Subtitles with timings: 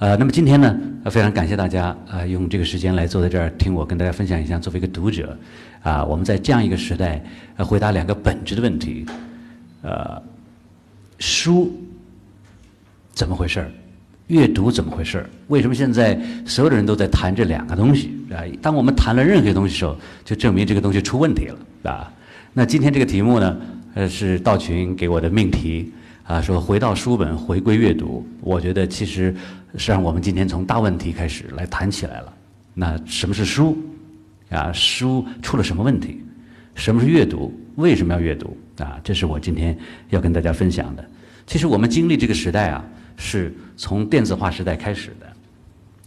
[0.00, 0.74] 呃，那么今天呢，
[1.10, 5.36] 非常感谢大家啊、用这个时间来坐在这儿听我跟大家分享一下，作为一个读者，
[5.82, 7.22] 啊、我们在这样一个时代，
[7.56, 9.04] 呃，回答两个本质的问题，
[9.82, 10.20] 呃，
[11.18, 11.70] 书
[13.12, 13.70] 怎么回事儿？
[14.28, 15.28] 阅读怎么回事儿？
[15.48, 18.40] 为什么现在所有的人都在谈这两个东西啊？
[18.62, 19.94] 当我们谈了任何东西的时候，
[20.24, 22.10] 就证明这个东西出问题了啊。
[22.54, 23.54] 那今天这个题目呢，
[23.92, 25.92] 呃，是道群给我的命题
[26.24, 28.26] 啊，说回到书本，回归阅读。
[28.40, 29.34] 我觉得其实
[29.76, 32.32] 是让我们今天从大问题开始来谈起来了。
[32.74, 33.76] 那什么是书？
[34.50, 36.22] 啊，书出了什么问题？
[36.74, 37.52] 什么是阅读？
[37.76, 38.56] 为什么要阅读？
[38.78, 39.78] 啊，这是我今天
[40.08, 41.04] 要跟大家分享的。
[41.46, 42.84] 其实我们经历这个时代啊，
[43.16, 45.26] 是从电子化时代开始的，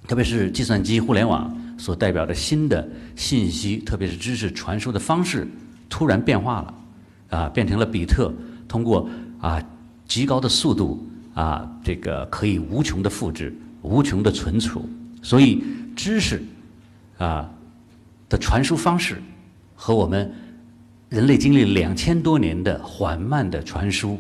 [0.07, 5.48] 特别是计算机、互联网所代表的新的信息，特别是知识传输的方式，
[5.90, 6.73] 突然变化了，
[7.30, 8.34] 啊，变成了比特
[8.68, 9.07] 通过
[9.40, 9.62] 啊
[10.07, 14.88] 极高的速度啊，这个可以无穷的复制、无穷的存储，
[15.22, 15.64] 所以
[15.96, 16.44] 知识
[17.18, 17.50] 啊
[18.30, 19.21] 的传输方式
[19.76, 20.32] 和我们
[21.10, 24.20] 人类经历两千多年的缓慢的传输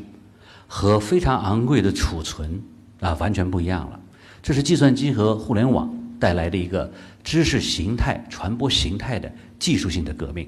[0.67, 2.61] 和非常昂贵的储存
[2.99, 3.99] 啊，完全不一样了。
[4.41, 6.91] 这是计算机和互联网带来的一个
[7.23, 10.47] 知识形态、传播形态的技术性的革命。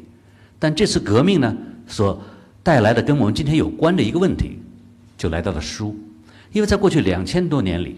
[0.57, 1.55] 但这次革命呢，
[1.87, 2.21] 所
[2.63, 4.57] 带来的跟我们今天有关的一个问题，
[5.17, 5.97] 就来到了书。
[6.55, 7.97] 因为在过去两千多年里，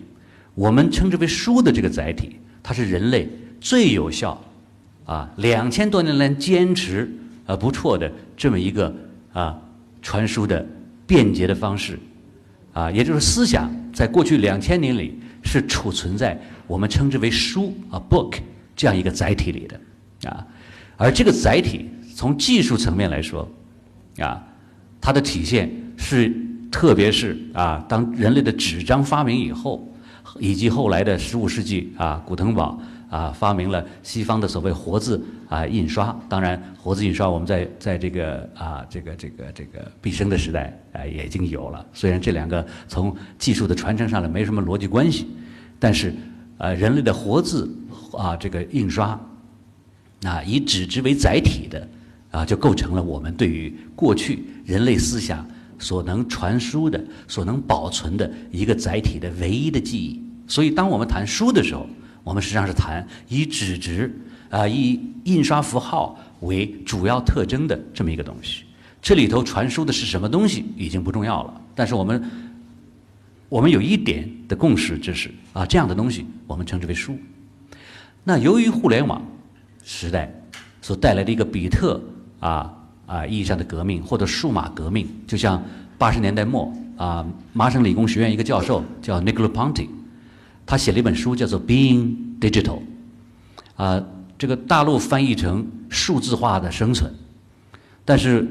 [0.56, 3.30] 我们称之为书的这个载体，它是人类
[3.62, 4.44] 最有效
[5.06, 7.08] 啊，两千多年来坚持
[7.46, 8.92] 呃不错的这么一个
[9.32, 9.56] 啊
[10.02, 10.66] 传输的
[11.06, 12.00] 便捷的方式
[12.74, 16.36] 啊，也就是思想在过去两千年里是储存在
[16.66, 18.40] 我们称之为书啊 book
[18.76, 20.44] 这样一个载体里的啊，
[20.98, 23.48] 而这个载体从技术层面来说
[24.18, 24.44] 啊，
[25.00, 26.36] 它的体现是
[26.78, 29.92] 特别是啊，当人类的纸张发明以后，
[30.38, 35.20] 以及后来的十五世纪啊，古腾堡啊发明了西方的所谓活字
[35.50, 36.16] 啊印刷。
[36.30, 41.84] 当然，活字印刷我们在在这个啊这个这个这个毕生的时代啊也已经有了。
[41.94, 45.26] 虽然这两个从技术的传承上来没什么逻辑关系，
[45.80, 46.14] 但是
[46.60, 47.76] 呃人类的活字
[48.16, 49.20] 啊这个印刷
[50.22, 51.90] 啊以纸质为载体的
[52.30, 55.44] 啊就构成了我们对于过去人类思想。
[55.80, 60.22] 所能传输的、所能保存的一个载体的唯一的记忆。
[60.48, 61.88] 所以，当我们谈书的时候，
[62.24, 64.18] 我们实际上是谈以纸质
[64.50, 68.64] 啊、以印刷符号为主要特征的这么一个东西。
[69.02, 72.24] 这里头传输的是什么东西已经不重要了，但是我们
[73.50, 77.18] 我们有一点的共识知识啊，这样的东西我们称之为书。
[78.24, 79.22] 那由于互联网
[79.84, 80.34] 时代
[80.82, 82.02] 所带来的一个比特
[82.40, 82.74] 啊。
[83.08, 85.64] 啊，意义上的革命或者数码革命，就像
[85.98, 89.88] 八十年代末啊，麻省理工学院一个教授叫 Nicolo Ponti，
[90.66, 92.80] 他写了一本书叫做《Being Digital》，
[93.76, 94.04] 啊，
[94.38, 97.12] 这个大陆翻译成“数字化的生存”，
[98.06, 98.48] 但是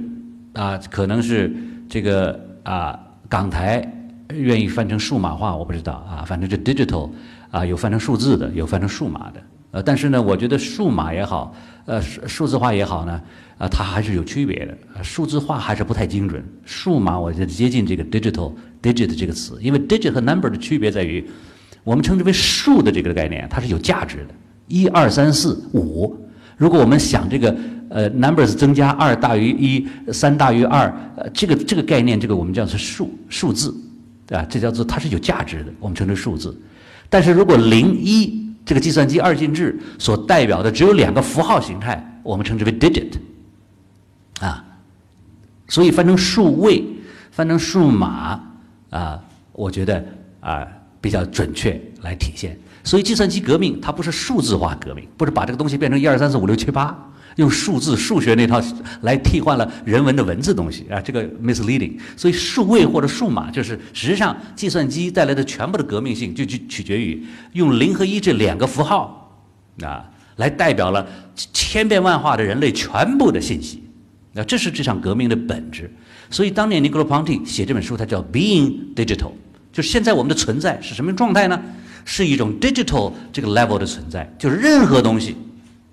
[0.55, 1.55] 啊，可能是
[1.89, 3.87] 这个啊港台
[4.31, 7.11] 愿意翻成数码化，我不知道啊，反正这 digital
[7.51, 9.43] 啊有翻成数字的，有翻成数码的，
[9.73, 11.55] 呃，但是呢，我觉得数码也好，
[11.87, 13.21] 呃，数数字化也好呢。
[13.59, 15.03] 啊，它还是有区别的。
[15.03, 18.53] 数字化还是不太精准，数码我觉得接近这个 digital
[18.83, 21.27] digit 这个词，因为 digit 和 number 的区别在于，
[21.83, 24.35] 我们称之为数的这个概念，它是有价值的，
[24.69, 26.15] 一二三四五。
[26.59, 27.57] 如果我们想这个
[27.89, 33.75] 呃 numbers 增加二大于一，三大于二，呃，这个这个概念，这个我们叫做数数字，
[34.27, 34.47] 对吧？
[34.51, 36.55] 这叫做它是有价值的，我们称之数字。
[37.09, 43.13] 但是如果零一这个计算机二进制所代表的只有两个符号形态，我们称之为 digit。
[44.41, 44.63] 啊，
[45.69, 46.85] 所以翻成数位，
[47.31, 48.39] 翻成数码
[48.91, 49.23] 啊，
[49.53, 50.05] 我觉得
[50.41, 50.67] 啊
[51.01, 52.59] 比较准确来体现。
[52.85, 56.97] 所以计算机革命它不是数字化革命，不是把这个东西变成一二三四五六七八，
[57.37, 58.63] 用数字数学那套
[59.03, 61.99] 来替换了人文的文字东西啊，这个 misleading。
[62.17, 69.41] 所以数位或者数码就是实际上计算机带来的全部的革命性就取取决于用零和一这两个符号
[69.83, 70.05] 啊
[70.37, 71.07] 来代表了
[71.53, 73.83] 千变万化的人类全部的信息。
[74.33, 75.91] 那这是这场革命的本质，
[76.29, 79.17] 所以当年尼格罗· t 蒂写这本书，它叫《Being Digital》，
[79.73, 81.59] 就是现在我们的存在是什么状态呢？
[82.05, 85.35] 是一种 digital 这个 level 的存在，就是任何东西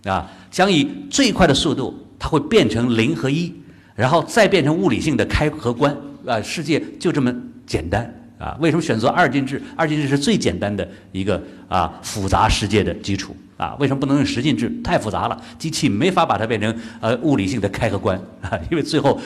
[0.04, 3.52] 啊，将以最快的速度，它会变成零和一，
[3.96, 5.98] 然后再变成物理性的开和关
[6.28, 7.34] 啊，世界就这么
[7.66, 8.08] 简单
[8.38, 8.56] 啊。
[8.62, 9.60] 为什么选择二进制？
[9.76, 13.36] 二进制是最简单的一个啊复杂世界的基础。
[13.56, 14.70] 啊，为什么不能用十进制？
[14.84, 19.18] 太复杂了，机器没法把它变成呃物理性的开和关啊，因为最后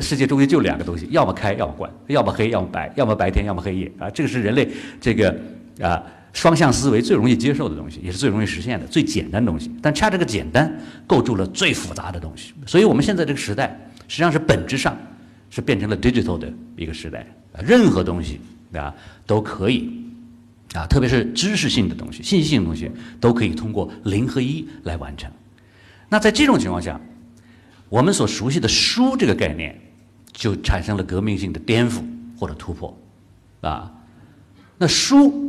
[0.00, 4.68] 世界中间就两个东西，要么开，要么关，要么黑，要么白，要么白天，要么黑夜啊，这个是人类
[5.00, 5.34] 这个
[5.80, 6.02] 啊
[6.36, 9.70] 双向思维最容易接受的东西，也是最容易实现的、最简单的东西。
[9.80, 10.70] 但恰这个简单
[11.06, 12.52] 构筑了最复杂的东西。
[12.66, 13.74] 所以我们现在这个时代，
[14.06, 14.94] 实际上是本质上
[15.48, 17.26] 是变成了 digital 的一个时代。
[17.64, 18.38] 任何东西
[18.74, 18.94] 啊
[19.24, 19.90] 都可以
[20.74, 25.32] 啊，特别是知识性的东西、信息性的东西，都可以通过零和一来完成。
[26.10, 27.00] 那在这种情况下，
[27.88, 29.74] 我们所熟悉的书这个概念
[30.32, 32.02] 就产生了革命性的颠覆
[32.38, 32.94] 或者突破
[33.62, 33.90] 啊。
[34.76, 35.45] 那书。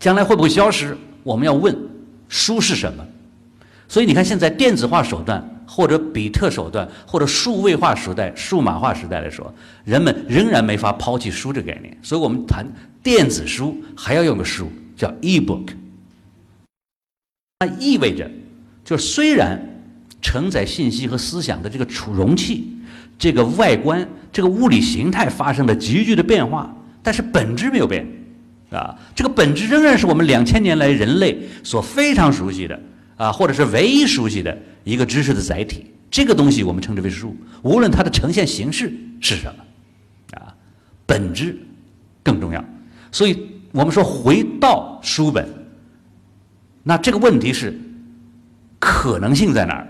[0.00, 0.96] 将来会不会消失？
[1.22, 1.76] 我们要问，
[2.28, 3.06] 书是什么？
[3.86, 9.52] 所以你看，现在电子化手段或者比特手段或者数位化时代、数码化时代来说，
[9.84, 11.96] 人们仍然没法抛弃书这个概念。
[12.02, 12.66] 所以我们谈
[13.02, 15.68] 电子书还要用个书，叫 e-book。
[17.60, 18.30] 那意味着，
[18.82, 19.60] 就是虽然
[20.22, 22.74] 承载信息和思想的这个储容器、
[23.18, 28.06] 这个外观、这个物理形态发生了急剧的变化，但是本质没有变。
[28.70, 32.80] 啊，这个本质仍然是我们两千年来人类所非常熟悉的
[33.16, 35.86] 啊，或者是唯一熟悉的一个知识的载体。
[36.08, 40.54] 这个东西我们称之为书，无论它的呈现形式是什么，啊，
[41.04, 41.58] 本质
[42.22, 42.64] 更重要。
[43.10, 45.48] 所以我们说回到书本，
[46.84, 47.76] 那这个问题是
[48.78, 49.86] 可能性在哪儿？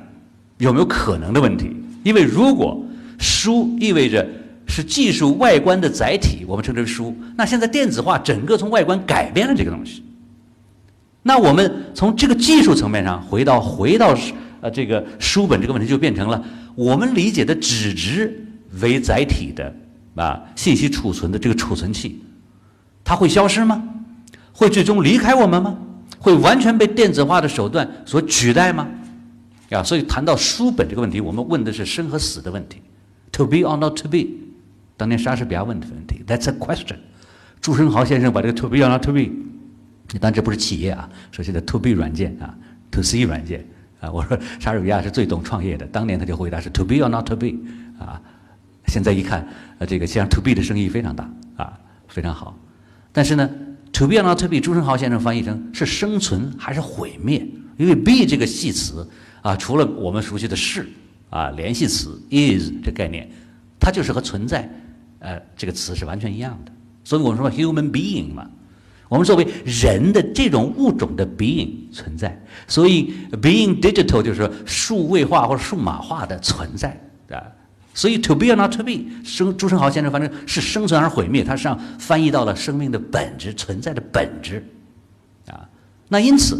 [0.57, 1.71] 有没有可能的问题？
[2.03, 2.83] 因为如果
[3.19, 4.27] 书意味着。
[4.71, 7.15] 是技术外观的载体，我们称之为书。
[7.37, 10.03] 那现在电子化整个从外观改变了这个东西。
[11.23, 14.17] 那我们从这个技术层面上回到回到
[14.63, 16.43] 呃这个书本这个问题，就变成了
[16.75, 18.47] 我们理解的纸质
[18.81, 19.75] 为载体的
[20.15, 22.23] 啊信息储存的这个储存器，
[23.05, 23.83] 它会消失吗？
[24.53, 25.77] 会最终离开我们吗？
[26.19, 28.87] 会完全被电子化的手段所取代吗？
[29.71, 32.79] 啊，所以谈到书本这个问题，我们问的是生和死的问题
[33.33, 34.27] ，to be or not to be。
[35.01, 36.97] 当年莎士比亚问的问题，That's a question。
[37.59, 39.31] 朱生豪先生把这个 To be or not to be，
[40.21, 42.55] 但这不是企业啊，说现在 To be 软件啊
[42.91, 43.67] ，To C 软件
[43.99, 44.13] 啊。
[44.13, 47.55] 我说莎士比亚是最懂创业的，当年他就回答是 To be or not to be
[47.99, 48.21] 啊。
[48.89, 49.49] 现在一看，
[49.79, 52.55] 呃，这个像 To be 的生意非常大啊，非常好。
[53.11, 53.49] 但是呢
[53.95, 57.47] ，To be or not to be，朱生豪先生翻译成是生存还是毁灭？
[57.79, 59.09] 因为 be 这个系词
[59.41, 60.87] 啊，除了我们熟悉的是
[61.31, 63.27] 啊，联系词 is 这概念，
[63.79, 64.71] 它就是和存在。
[65.21, 66.73] 呃，这个词是完全一样的，
[67.05, 68.49] 所以我们说 human being 嘛，
[69.09, 77.37] 我们作为人的这种物种的 being 存在，所以 being digital 就是说数位化或者数码化的存在啊，
[77.93, 84.67] 所以 to be or not to be，生朱生豪先生反正是生存而毁灭，他实际上翻译到了生命的本质存在的本质
[85.49, 85.69] 啊，
[86.09, 86.59] 那因此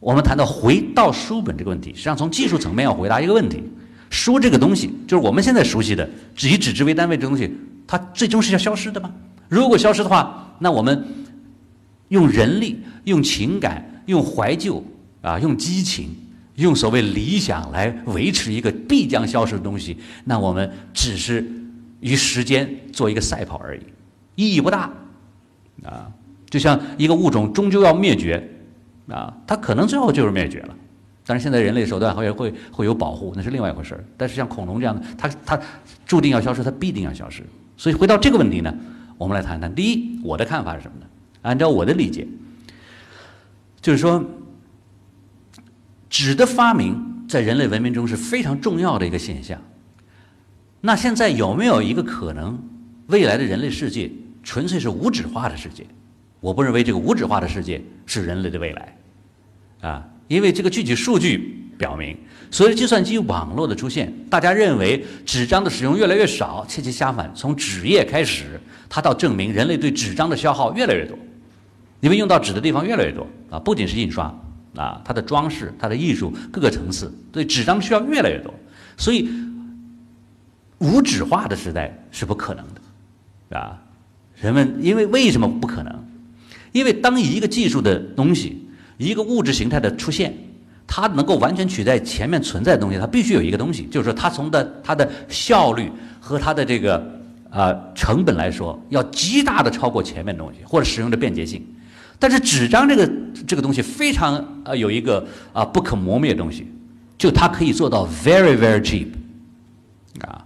[0.00, 3.62] 我们谈到回到书本这个问题，实际上从技术层面要回答一个问题，
[4.08, 6.08] 书这个东西就是我们现在熟悉的
[6.40, 7.54] 以纸质为单位这东西。
[7.86, 9.12] 它最终是要消失的吗？
[9.48, 11.04] 如果消失的话，那我们
[12.08, 14.82] 用人力、用情感、用怀旧
[15.20, 16.08] 啊、用激情、
[16.56, 21.44] 用所谓理想来维持一个必将消失的东西，那我们只是
[22.00, 23.82] 与时间做一个赛跑而已，
[24.34, 24.90] 意义不大
[25.82, 26.10] 啊。
[26.48, 28.48] 就像一个物种终究要灭绝
[29.08, 30.74] 啊，它可能最后就是灭绝了。
[31.26, 34.04] 但是现在人类手段会会会有保护，那是另外一回事儿。
[34.16, 35.60] 但是像恐龙这样的，它它
[36.06, 37.42] 注定要消失，它必定要消失。
[37.76, 38.74] 所以回到这个问题呢，
[39.18, 39.74] 我们来谈谈。
[39.74, 41.06] 第一，我的看法是什么呢？
[41.42, 42.26] 按照我的理解，
[43.80, 44.24] 就是说，
[46.08, 49.60] 纸的发明在人类文明中是非常重要的一个现象。
[50.80, 52.58] 那现在有没有一个可能，
[53.08, 54.10] 未来的人类世界
[54.42, 55.84] 纯粹是无纸化的世界？
[56.40, 58.96] 我不认为这个无纸化的世界是人类的未来，
[59.80, 61.63] 啊，因为这个具体数据。
[61.76, 62.16] 表明，
[62.50, 66.64] 随着计算机网络的出现，大家认为纸张的使用越来越少。
[66.68, 71.18] 恰恰相反，从纸页开始，它到证明人类对纸张的消耗越来越多，
[72.00, 74.24] 因为用到纸的地方越来越多啊，不仅是印刷
[74.76, 78.52] 啊，它的装饰、它的艺术各个层次，对纸张需要越来越多。
[78.96, 79.28] 所以，
[80.78, 82.64] 无纸化的时代是不可能
[83.48, 83.76] 的啊。
[84.40, 85.92] 人们因为为什么不可能？
[86.72, 90.36] 因为当一个技术的东西，一个物质形态的出现。
[90.86, 97.04] 它能够完全取代前面存在的东西，它必须有一个东西，就是说它从的它的效率和它的这个
[97.50, 101.64] 呃成本来说，要极大的超过前面的东西或者使用的便捷性。
[102.18, 103.12] 但是纸张这个
[103.46, 106.66] 这个东西非常呃有一个啊不可磨灭的东西，
[107.18, 109.08] 就它可以做到 very very cheap，
[110.20, 110.44] 啊，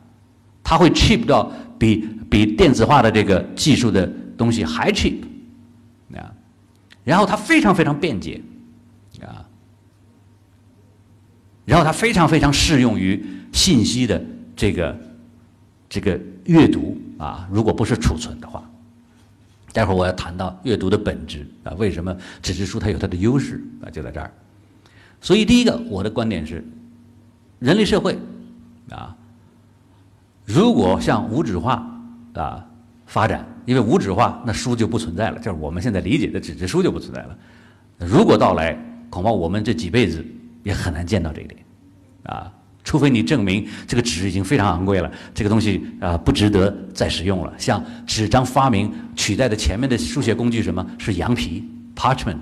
[0.65, 5.17] 它会 cheap 到比比电子化的这个技术的东西还 cheap，
[6.15, 6.33] 啊，
[7.05, 8.41] 然后它非常非常便捷。
[11.69, 13.23] 然后它非常非常适用于
[13.53, 14.25] 信息的
[14.57, 14.99] 这个
[15.87, 18.65] 这个阅读啊，如果不是储存的话，
[19.75, 24.33] 待会儿我要谈到阅读的本质啊，为什么纸质书它有它的优势啊，就在这儿。
[25.21, 26.65] 所以第一个，我的观点是，
[27.59, 28.19] 人类社会
[28.89, 29.15] 啊，
[30.47, 31.87] 如果向无纸化
[32.33, 32.67] 啊
[33.05, 37.39] 发展，因为无纸化，那书就不存在了，就是我们现在理解的纸质书就不存在了。
[37.99, 38.75] 如果到来，
[39.11, 40.25] 恐怕我们这几辈子
[40.69, 41.59] 也很难见到这一点
[42.25, 42.53] 啊。
[42.85, 47.53] 除非你证明这个纸已经非常昂贵了，这个东西啊不值得再使用了。
[47.59, 51.63] 像纸张发明取代的前面的书写工具，什么是羊皮
[51.95, 52.39] （parchment）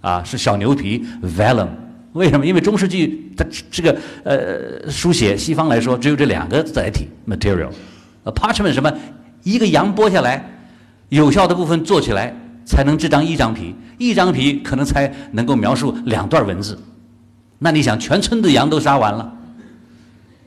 [0.00, 0.22] 啊？
[0.24, 1.68] 是小牛皮 （vellum）。
[2.14, 2.44] 为什么？
[2.44, 7.70] 因为中世纪它这个呃书写西方来说只有这两个载体 （material）。
[8.24, 8.92] 呃，parchment 什么？
[9.44, 10.44] 一个羊剥下来，
[11.08, 12.34] 有效的部分做起来
[12.64, 16.76] 才能这张一张皮，一张皮可能才能够描述两段文字。
[17.62, 19.38] 那你想，全村的羊都杀完了。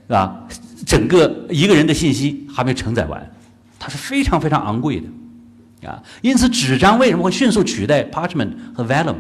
[0.07, 0.47] 是吧？
[0.85, 3.31] 整个一个人的信息还没承载完，
[3.79, 9.15] 它是非常非常昂贵的，啊，因此纸张为什么会迅速取代 parchment 和 vellum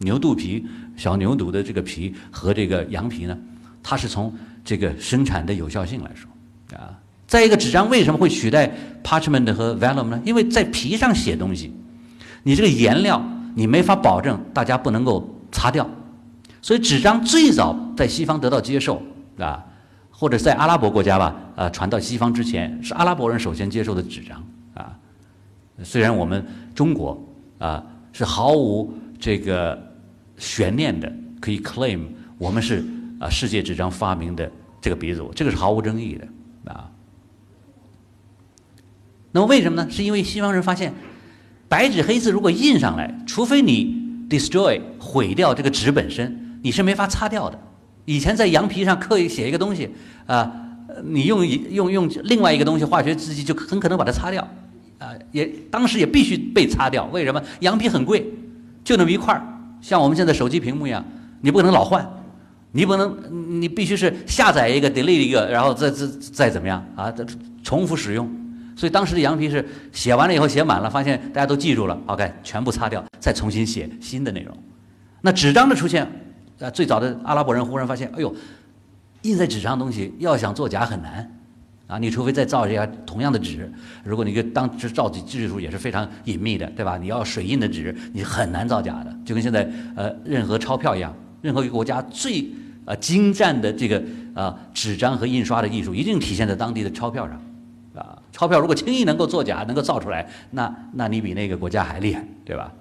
[0.00, 0.66] 牛肚皮
[0.98, 3.34] 小牛肚的这个皮和这个羊皮呢？
[3.82, 4.30] 它是从
[4.62, 6.92] 这个生产的有效性来说，啊，
[7.26, 8.70] 再一个纸张为什么会取代
[9.02, 10.20] parchment 和 vellum 呢？
[10.26, 11.72] 因为在皮上写东西，
[12.42, 15.88] 你这个颜料你没法保证大家不能够擦掉，
[16.62, 19.02] 所以纸张最早在西方得到接受，
[19.38, 19.64] 啊。
[20.10, 24.98] 或者在阿拉伯国家吧，呃，传到西方之前，是阿拉伯人首先接受的纸张啊。
[25.84, 27.16] 虽然我们中国
[27.58, 29.80] 啊是毫无这个
[30.36, 32.00] 悬念的，可以 claim
[32.36, 32.84] 我们是
[33.20, 34.50] 啊世界纸张发明的
[34.80, 36.90] 这个鼻祖，这个是毫无争议的啊。
[39.30, 39.88] 那么为什么呢？
[39.88, 40.92] 是因为西方人发现，
[41.68, 47.58] 白纸黑字如果印上来，除非你 destroy 毁掉这个纸本身，你是没法擦掉的。
[48.04, 49.90] 以前在羊皮上刻意写一个东西，
[50.24, 50.50] 啊，
[51.04, 54.42] 你用用用另外一个东西化学制剂就很可能把它擦掉，
[54.98, 57.04] 啊，也当时也必须被擦掉。
[57.12, 57.42] 为什么？
[57.60, 58.26] 羊皮很贵，
[58.82, 59.42] 就那么一块儿，
[59.82, 61.04] 像我们现在手机屏幕一样，
[61.42, 62.10] 你不可能老换，
[62.72, 63.14] 你不能，
[63.60, 67.10] 你必须是下载一个 delete 一个，然后再再再怎么样啊？
[67.10, 67.22] 再
[67.62, 68.26] 重复使用。
[68.74, 69.62] 所以当时的羊皮是
[69.92, 74.56] 写完了以后写满了，发现大家都记住了，OK，全部擦掉，再重新写新的内容。
[75.20, 76.10] 那纸张的出现。
[76.60, 78.34] 啊，最早的阿拉伯人忽然发现，哎呦，
[79.22, 81.38] 印在纸上的东西要想作假很难，
[81.86, 83.72] 啊，你除非再造一下同样的纸，
[84.04, 86.98] 如果你个当时造纸技术也是非常隐秘的，对吧？
[86.98, 92.44] 你要水印的纸，你很难造假的，就跟现在呃任何钞票一样，任何一个国家最
[92.84, 94.02] 呃精湛的这个
[94.34, 97.40] 啊纸张和印刷的艺术，一定体现在当地的钞票上，
[97.94, 102.72] 啊，钞票如果轻易能够作假，能够造出来，那那你比那个国家还厉害，对吧？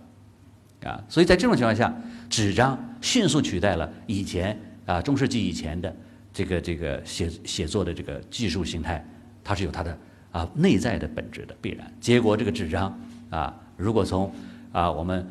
[0.84, 1.94] 啊，所以在这种情况下，
[2.30, 5.96] 纸张迅速取代了以前啊中世纪以前的
[6.34, 9.06] 这个这个写写作的这个技术形态，
[9.44, 9.98] 它是有它的
[10.32, 11.92] 啊内在的本质的必然。
[12.00, 14.32] 结果这个纸张啊，如果从
[14.72, 15.28] 啊我们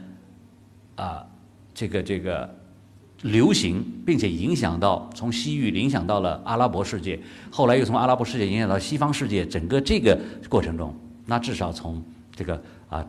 [0.94, 1.26] 啊
[1.74, 2.52] 这个这个
[3.22, 7.18] 流行，并且影响到从西域影响到了阿拉伯世界，
[7.50, 12.02] 后来又从阿拉伯世界影响到西方世界，整个这个过程中，那至少从
[12.34, 13.06] 这个啊。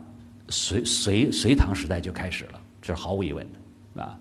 [0.50, 3.58] 隋隋隋唐时代就开始了，这是毫无疑问的，
[3.98, 4.16] 啊，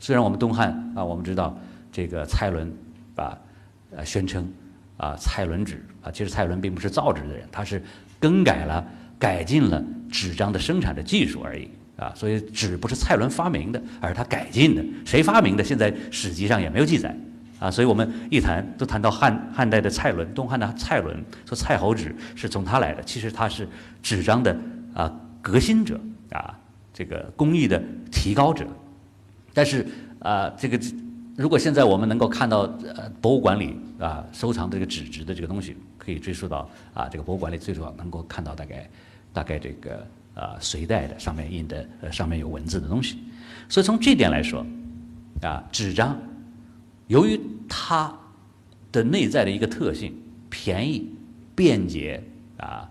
[0.00, 1.56] 虽然我们东汉啊，我们知道
[1.92, 2.72] 这个蔡伦，
[3.14, 3.38] 啊，
[3.90, 4.50] 呃，宣称
[4.96, 7.82] 啊，蔡伦纸啊，其实蔡伦并不是造纸的人，他是
[8.18, 8.84] 更改了、
[9.18, 14.84] 改进了纸张的生产的技术而已，啊，所以纸不是蔡伦发明的，而是他改进的。
[15.04, 15.62] 谁发明的？
[15.62, 17.14] 现在史籍上也没有记载，
[17.58, 23.68] 啊，所以我们一谈都谈到汉汉代的蔡伦，东汉的蔡伦，说蔡侯纸是从他来的，其实他是
[24.02, 24.56] 纸张的
[24.94, 25.12] 啊。
[25.40, 25.98] 革新者
[26.32, 26.58] 啊，
[26.92, 27.80] 这个工艺的
[28.10, 28.66] 提高者，
[29.58, 29.84] 但是
[30.20, 30.78] 啊，这个
[31.34, 32.60] 如果现在我们能够看到
[32.94, 38.88] 呃博物馆里啊收藏这个纸质的这个东西，可以追溯到啊这个博物馆里最主要能够看到大概
[39.32, 43.18] 大概这个啊隋代的上面印的呃上面有文字的东西，
[43.68, 44.64] 所以从这点来说
[45.42, 46.16] 啊纸张
[47.08, 48.16] 由于它
[48.92, 50.14] 的内在的一个特性
[50.48, 51.12] 便宜
[51.56, 52.22] 便捷
[52.58, 52.88] 啊。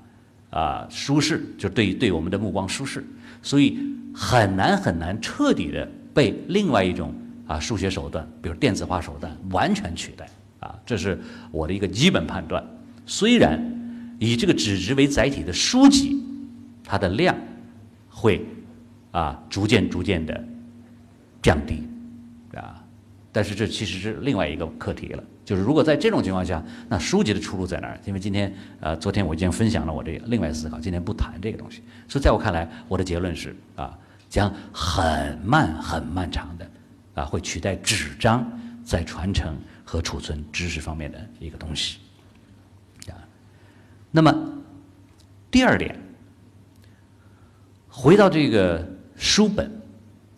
[0.49, 3.05] 啊，舒适就对对我们的目光舒适，
[3.41, 3.77] 所以
[4.15, 7.13] 很难很难彻底的被另外一种
[7.45, 10.27] 啊数学手段，比如电子化手段完全取代
[10.59, 11.19] 啊，这是
[11.51, 12.65] 我的一个基本判断。
[13.05, 13.63] 虽然
[14.17, 16.19] 以这个纸质为载体的书籍，
[16.83, 17.37] 它的量
[18.09, 18.43] 会
[19.11, 20.43] 啊逐渐逐渐的
[21.39, 21.83] 降低
[22.55, 22.83] 啊，
[23.31, 25.23] 但是这其实是另外一个课题了。
[25.45, 27.99] 就是如果在这种情况下，那书籍的出路在哪儿？
[28.05, 31.83] 因为今天，呃，昨天我已经分享了我这个另外思考，今天不谈这个东西。
[32.07, 33.95] 所以在我看来，我的结论是啊，
[34.29, 36.71] 将很慢很漫长的
[37.15, 38.45] 啊，会取代纸张
[38.83, 41.97] 在传承和储存知识方面的一个东西
[43.07, 43.15] 啊。
[44.11, 44.33] 那么
[45.49, 45.95] 第二点，
[47.87, 49.71] 回到这个书本，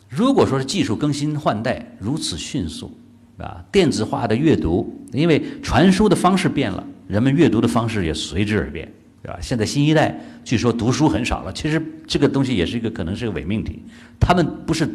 [0.08, 2.96] 如果说是技术更新换代如此迅速，
[3.38, 8.92] 啊，电子化的阅读，因为传输的方式变了，人们阅读的方式也随之而变，
[9.22, 9.38] 对吧？
[9.42, 13.82] 现在新一代据说读书很少了，其实这个东西也是一个可能是个伪命题，
[14.20, 14.90] 他们不是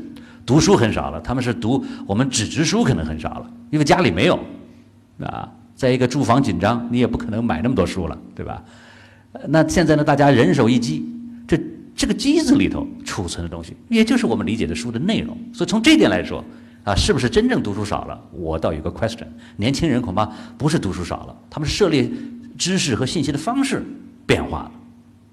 [0.45, 4.39] 读书很少了，他们是读我们纸质书可能很少了，因为家里没有，
[5.21, 8.63] 啊，在一个住房紧张，你也不可能买那么多书了，对吧？
[9.49, 11.05] 那现在呢，大家人手一机，
[11.47, 11.59] 这。
[11.97, 15.39] 这个机子里头储存的东西，也就是我们理解的书的内容。
[15.53, 16.45] 所以从这点来说，
[16.83, 18.21] 啊，是不是真正读书少了？
[18.33, 19.29] 我倒有个 question。
[19.57, 20.29] 年轻人恐怕
[20.59, 22.11] 不是读书少了，他们涉猎
[22.59, 23.81] 知识和信息的方式
[24.27, 24.71] 变化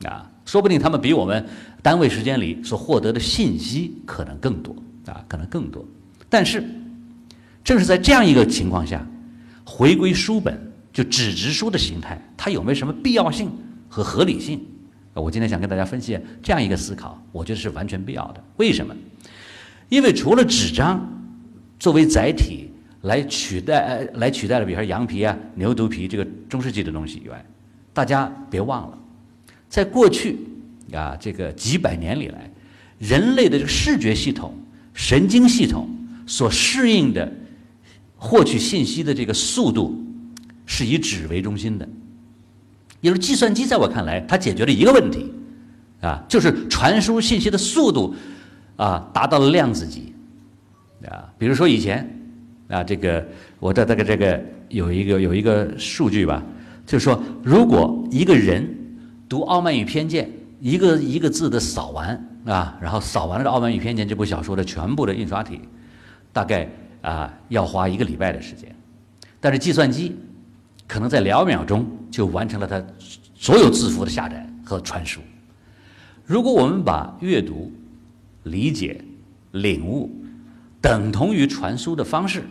[0.01, 1.45] 了，啊，说不定他们比我们
[1.81, 5.85] 单位时间里所获得的信息可能更多，啊，可能更多。
[6.29, 6.63] 但是，
[7.63, 9.05] 正是在这样一个情况下，
[9.65, 10.59] 回归书本
[10.93, 13.51] 就纸质书的形态，它有没有什么必要性
[13.89, 14.59] 和合理性？
[15.13, 18.41] 我今天想跟大家分析这样一个思考，我觉得是完全必要的。
[18.55, 18.95] 为什么？
[19.89, 21.05] 因为除了纸张
[21.77, 22.71] 作为载体
[23.01, 27.45] 来取代、呃来取代了，比如说羊皮啊、牛犊皮这个中世纪的东西以外，
[27.93, 28.97] 大家别忘了，
[29.69, 30.37] 在过去
[30.93, 32.49] 啊这个几百年里来，
[32.99, 34.53] 人类的这个视觉系统、
[34.93, 35.89] 神经系统
[36.25, 37.31] 所适应的
[38.15, 40.01] 获取信息的这个速度，
[40.65, 41.87] 是以纸为中心的。
[43.01, 45.33] 因为计算机在我看来，它解决了一个问题，
[46.01, 48.13] 啊，就是传输信息的速度，
[48.75, 50.13] 啊，达到了量子级，
[51.07, 52.07] 啊，比如说以前，
[52.67, 53.27] 啊，这个
[53.59, 56.43] 我的这个这个有一个有一个数据吧，
[56.91, 58.67] 就是说，如果一个人
[59.29, 60.25] 读《傲慢与偏见》，
[60.59, 65.61] 一个一个字的扫完，啊，然后扫完了《傲慢与偏见》这部小说的全部的印刷体，
[66.33, 66.69] 大概
[67.01, 68.75] 啊要花一个礼拜的时间，
[69.39, 70.17] 但是计算机。
[70.85, 72.83] 可能在两秒钟就完成了它
[73.33, 75.21] 所有字符的下载和传输。
[76.25, 77.71] 如果我们把阅读、
[78.43, 79.01] 理解、
[79.53, 80.11] 领悟
[80.81, 82.43] 等同于传输的方式，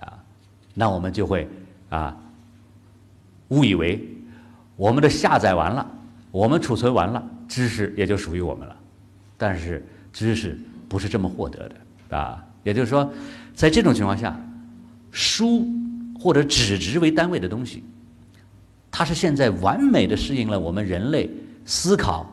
[0.00, 0.22] 啊，
[0.74, 1.48] 那我们就会
[1.88, 2.14] 啊
[3.48, 4.06] 误以为
[4.76, 5.86] 我们的下载完了，
[6.30, 8.76] 我们储存完了，知识也就属于我们了。
[9.36, 13.12] 但是知识不是这么获得的啊，也就是说，
[13.54, 14.38] 在这种情况下，
[15.10, 15.66] 书。
[16.18, 17.84] 或者纸质为单位的东西，
[18.90, 21.30] 它是现在完美的适应了我们人类
[21.66, 22.26] 思考、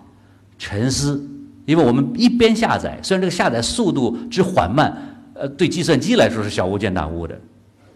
[0.57, 1.21] 沉思。
[1.65, 4.97] 因为我们一边下载，虽然这个下载速度之缓慢，
[5.33, 7.39] 呃，对计算机来说是小巫见大巫的，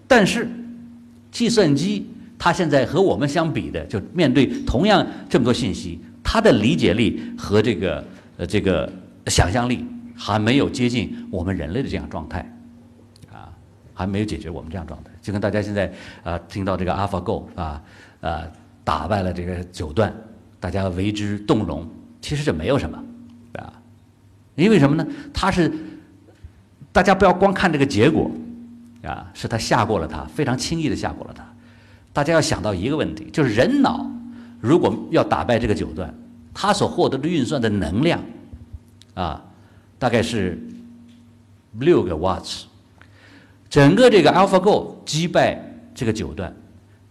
[0.08, 0.48] 但是
[1.32, 2.06] 计算机
[2.38, 8.04] 他现在和我们相比的，就面对同样这么多信息，他的理解力和这个
[8.38, 8.92] 呃这个
[9.28, 12.40] 想象力还没有接近我们人类的这样状态。
[13.32, 13.50] 啊
[13.94, 15.92] 还没有解决我们这样状态，就跟大家现在
[16.24, 17.82] 啊听到这个 AlphaGo 啊，
[18.22, 18.44] 呃
[18.84, 20.14] 打败了这个九段，
[20.60, 21.90] 大家为之动容。
[22.22, 23.04] 其实这没有什么，
[23.54, 23.74] 啊，
[24.54, 25.08] 因为什么呢？
[25.34, 25.72] 他是
[26.92, 28.30] 大家不要光看这个结果，
[29.02, 31.44] 啊，是他下过了他，非常轻易的下过了他。
[32.14, 34.10] 大家要想到一个问题，就是人脑
[34.60, 36.14] 如果要打败这个九段，
[36.54, 38.20] 它所获得的运算的能量，
[39.14, 39.44] 啊，
[40.00, 40.60] 大概是
[41.80, 42.66] 六个瓦兹。
[43.70, 45.62] 整个这个 AlphaGo 击败
[45.94, 46.56] 这个九段，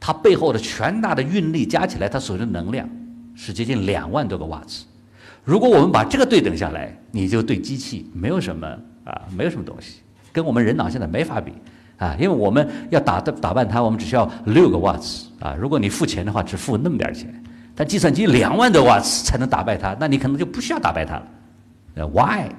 [0.01, 2.89] 它背后的全大的运力加起来，它所用的能量
[3.35, 4.85] 是接近两万多个瓦兹。
[5.45, 8.67] 如果我们把这个对等下来，你就对机器没有什么
[9.05, 10.01] 啊，没有什么东西，
[10.33, 11.53] 跟我们人脑现在没法比
[11.99, 15.55] 啊，因为我们要打的打败它，我们只需要六个瓦兹啊。
[15.59, 17.33] 如果你付钱的话，只付那么点钱，
[17.75, 21.29] 但计算机两万多瓦兹才能打败它，那你可能就不需要打败它了。
[21.95, 22.51] 呃，Why？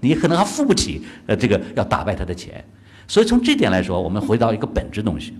[0.00, 2.64] 你可能还付不起呃这个要打败它的钱。
[3.06, 5.34] 所以从这点来说，我们回到一个本质东西，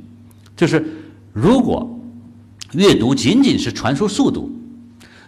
[0.57, 0.85] 就是
[1.33, 1.89] 如果
[2.73, 4.51] 阅读仅仅是传输速度，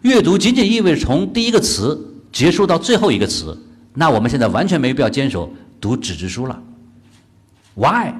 [0.02, 1.98] 阅读仅仅意味着从第一个词
[2.32, 3.56] 结束到最后一个词，
[3.94, 5.48] 那我们现在完全没必要坚守
[5.80, 6.62] 读纸质书了。
[7.74, 8.12] Why？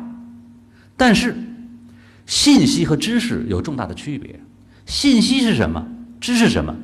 [0.97, 1.35] 但是
[2.27, 4.39] 信息和知识有重大的区别。
[4.87, 5.87] 信息是什么？
[6.21, 6.75] 知识什么？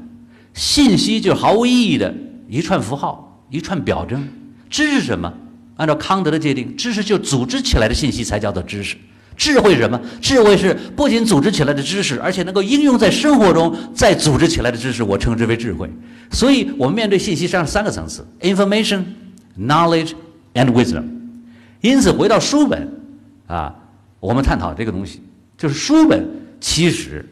[0.55, 2.15] 信息就毫无意义的
[2.49, 4.27] 一串符号、一串表征。
[4.69, 5.33] 知识什么？
[5.77, 8.97] 按照康德的界定，知识就组织起来的信息才叫做知识。
[9.37, 10.01] 智慧什么？
[10.21, 15.89] 智慧是不仅组织起来的知识，而且能够应用在生活中再组织起来的知识，我称之为智慧。
[16.33, 19.05] 所以，我们面对信息上三个层次：information、
[19.57, 20.13] knowledge
[20.55, 21.05] and wisdom。
[21.81, 22.89] 因此，回到书本
[23.47, 23.75] 啊，
[24.21, 25.23] 我们探讨这个东西，
[25.57, 26.29] 就是书本
[26.61, 27.25] 其实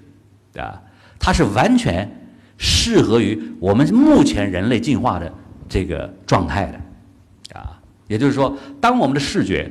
[0.56, 0.80] 啊，
[1.18, 2.08] 它是完全
[2.56, 5.32] 适合于我们目前人类进化的
[5.68, 7.58] 这个状态的。
[7.58, 9.68] 啊也就是说，当我们的视觉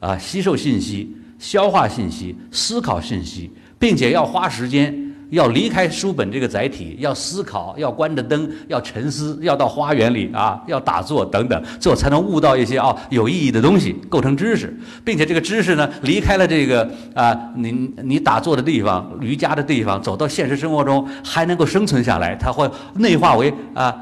[0.00, 5.03] 啊吸收信息、消化信息、思考信息，并且要花时间、
[5.34, 23.94] 要离开书本这个载体，要思考，要关着灯，要沉思，要到花园里啊，要打坐等等，最后才能悟到一些哦有意义的东西，构成知识，并且这个知识呢，离开了这个啊，你你打坐的地方、瑜伽的地方，走到现实生活中还能够生存下来，它会内化为啊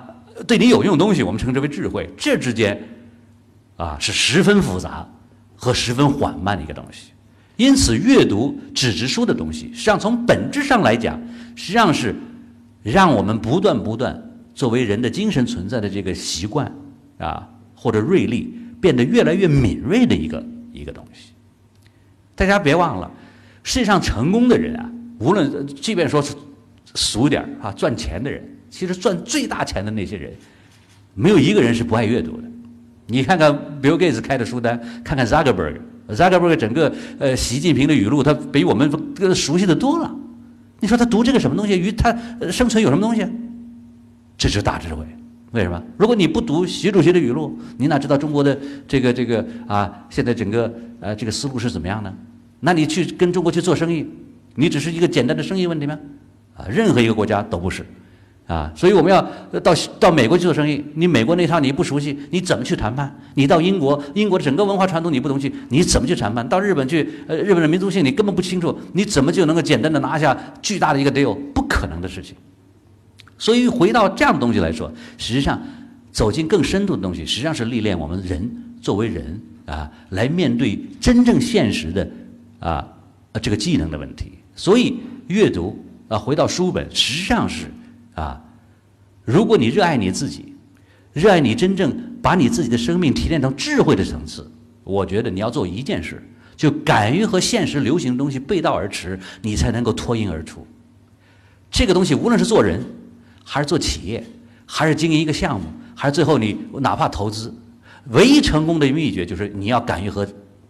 [0.47, 2.09] 对你有用的东西，我们称之为智慧。
[2.17, 2.79] 这之间
[3.77, 5.09] 啊是十分复杂
[5.57, 7.12] 和十分缓慢的一个东西。
[7.57, 11.21] 因此，阅读纸质书的东西，实际上从本质上来讲，
[11.55, 12.15] 实际上是
[12.83, 14.21] 让我们不断不断
[14.55, 16.73] 作为人的精神存在的这个习惯
[17.19, 21.33] 啊，或者锐利变得越来越敏锐的一个一个东西。
[22.35, 23.11] 大家别忘了，
[23.63, 26.35] 世界上成功的人啊，无论即便说是
[26.95, 30.33] 俗点啊，赚钱的人，其实赚最大钱的那些人，
[31.15, 32.45] 没有一个人是不爱阅读的。
[33.07, 35.77] 你看看 Bill Gates 开的书单，看看 Zuckerberg。
[36.15, 40.15] 扎克伯格整个呃，习近平的语录，他比我们更熟悉的多了。
[40.81, 41.79] 你说他读这个什么东西？
[41.79, 42.17] 与他
[42.51, 43.27] 生存有什么东西？
[44.37, 45.05] 这是大智慧。
[45.53, 45.83] 为什么？
[45.97, 52.13] 如果你不读习主席的语录，你哪知道中国的这个这个啊，现在整个呃这个思路是怎么样呢？
[52.61, 54.07] 那你去跟中国去做生意，
[54.55, 55.99] 你只是一个简单的生意问题吗？
[56.57, 57.85] 啊，任何一个国家都不是。
[58.47, 59.23] 啊，所以我们要
[59.61, 63.11] 到到美国去做生意，你美国那套你不熟悉，你怎么去谈判？
[63.35, 66.47] 你到英国，英国的整个文化传统你不懂去，你怎么去谈判？
[66.47, 71.35] 到日本去，呃，日本的民族性你根本不清楚，你怎么就能够简单的拿下巨大的一个 deal？
[71.55, 72.37] 不可能的事情。
[73.39, 75.59] 所以回到这样的东西来说，实际上
[76.11, 78.51] 走进更深度的东西，实际上是历练我们人
[78.83, 82.11] 作为人啊，来面对真正现实的
[82.59, 82.87] 啊
[83.41, 84.33] 这个技能的问题。
[84.55, 87.67] 所以阅读啊，回到书本，实际上是。
[88.15, 88.43] 啊，
[89.25, 90.55] 如果你热爱你自己，
[91.13, 94.51] 热爱你真正把你自己的生命提炼成智慧的层次，
[94.85, 96.23] 我觉得你要做一件事，
[96.57, 100.67] 就敢于和现实流行的东西背道而驰，你才能够脱颖而出。
[101.71, 102.85] 这个东西无论是做人，
[103.45, 104.25] 还是做企业，
[104.67, 107.55] 还是经营一个项目，还是最后你哪怕投资，
[108.11, 110.27] 唯一成功的秘诀就是你要敢于和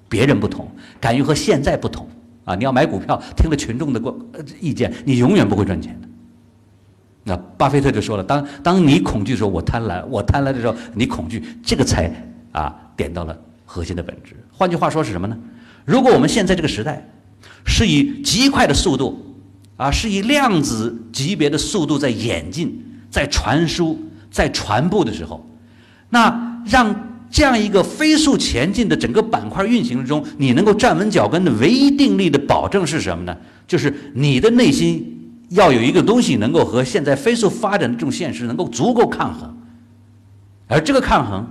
[0.08, 2.08] 别人不同，敢于和现在不同。
[2.44, 4.16] 啊，你要买股票，听了群众的过
[4.60, 6.08] 意见，你永远不会赚钱的。
[7.24, 11.40] 那巴菲特就说了：“当当你恐惧的时候，我贪婪；我贪婪的时候，你恐惧。
[11.62, 12.12] 这个才
[12.50, 14.34] 啊，点到了核心的本质。
[14.50, 15.38] 换句话说是什么呢？
[15.84, 17.08] 如果我们现在这个时代
[17.64, 19.36] 是以极快的速度
[19.76, 23.96] 啊，是以量子级别的速度在演进、在传输、
[24.28, 25.48] 在传播的时候，
[26.10, 26.92] 那让
[27.30, 33.36] 这样一个飞速前进的整个板块运行之中，你能够站稳脚跟的唯一定力的保证是什么呢？
[33.68, 35.08] 就是你的内心。”
[35.52, 39.56] 要有一个东西能够和现在飞速发展的这种现实能够足够抗衡，
[40.66, 41.46] 而这个抗衡，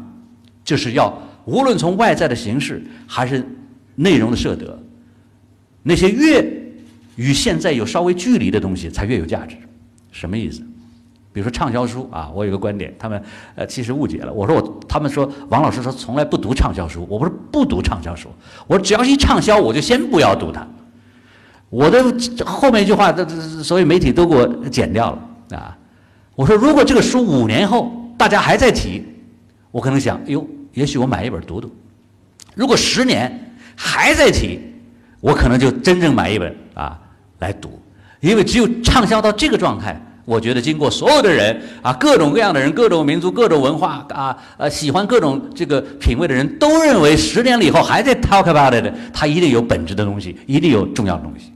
[0.64, 3.46] 就是要无论从外在的形式还是
[3.96, 4.78] 内容的设得，
[5.84, 6.44] 那些越
[7.16, 9.56] 与现在有稍微距离的东西才越有价值。
[10.12, 10.62] 什么意思？
[11.34, 13.22] 比如说畅销书啊，我有个观点，他们
[13.56, 14.34] 呃其实误解了。
[14.34, 18.30] 我说我，他们说王老师说从来不读畅销书，我不是不读畅销书，
[18.68, 20.68] 我只要一畅销，我就先不要读它。
[21.72, 22.04] 我的
[22.46, 25.76] 后面一句话，这这所有媒体都给我剪掉了啊！
[26.36, 29.02] 我说，如果这个书五年后大家还在提，
[29.72, 31.74] 我可能想，哎呦，也许我买一本读读。
[32.56, 34.60] 如果十年还在提，
[35.22, 37.00] 我可能就真正买一本啊
[37.40, 37.80] 来读，
[38.20, 51.54] 因为只有畅销到这个状态，我觉得经过所有的人啊，各种各样的人，各种民族、各种文化啊，呃，喜欢各种这个品味的人都认为，十年了以后还在 talk about it，它一定有本质的东西，一定有重要的东西。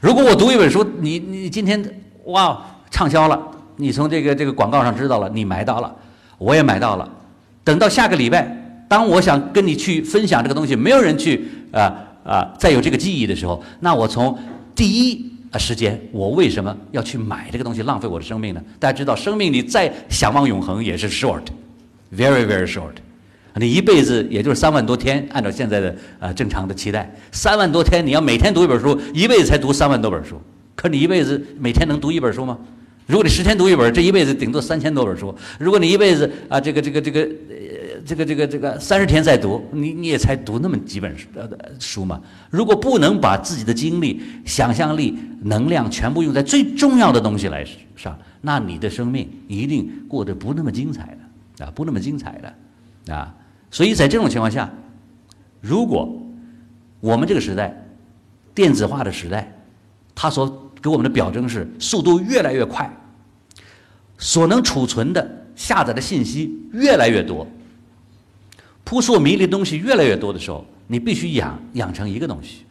[0.00, 1.82] 如果我读一本书，你你今天
[2.24, 2.58] 哇
[2.90, 3.38] 畅销了，
[3.76, 5.94] 你从这个这个广告上知道了，你买到了，
[6.38, 7.06] 我也买到了。
[7.62, 14.36] 等到下个礼拜，当我想跟你去分享这个东西，没有人去啊啊再有这个记忆的时候，那我从
[14.74, 18.62] 第一啊时间，我为什么要去买这个东西，浪费我的生命呢？
[18.78, 22.94] 大家知道，生命你再想望永恒也是 short，very very short。
[23.56, 30.40] 你一辈子也就是三万多天，按照现在的呃正常的期待，三万多天你要每天读一本书，一辈子才读三万多本书。
[30.74, 32.58] 可你一辈子每天能读一本书吗？
[33.06, 35.34] 如果你十天读一本，这一辈子顶多三千多本书。
[35.58, 42.20] 如果你一辈子啊，这个这个这个呃这个这个这个三十天再读，你你也才读那么几本书呃书嘛。
[42.50, 51.16] 如果不能把自己的精力、想象力、能量全部用在最重要的东西来上，那你的生命一定过得不那么精彩
[51.58, 53.34] 的啊，不那么精彩的啊。
[53.70, 54.68] 所以在这种情况下，
[55.60, 56.08] 如果
[57.00, 57.74] 我们这个时代
[58.54, 59.52] 电子化的时代，
[60.14, 62.90] 它所给我们的表征是速度越来越快，
[64.18, 67.46] 所能储存的下载的信息越来越多，
[68.84, 72.64] 扑朔迷离的东西越来越多的时候，你必须养养成一个东西，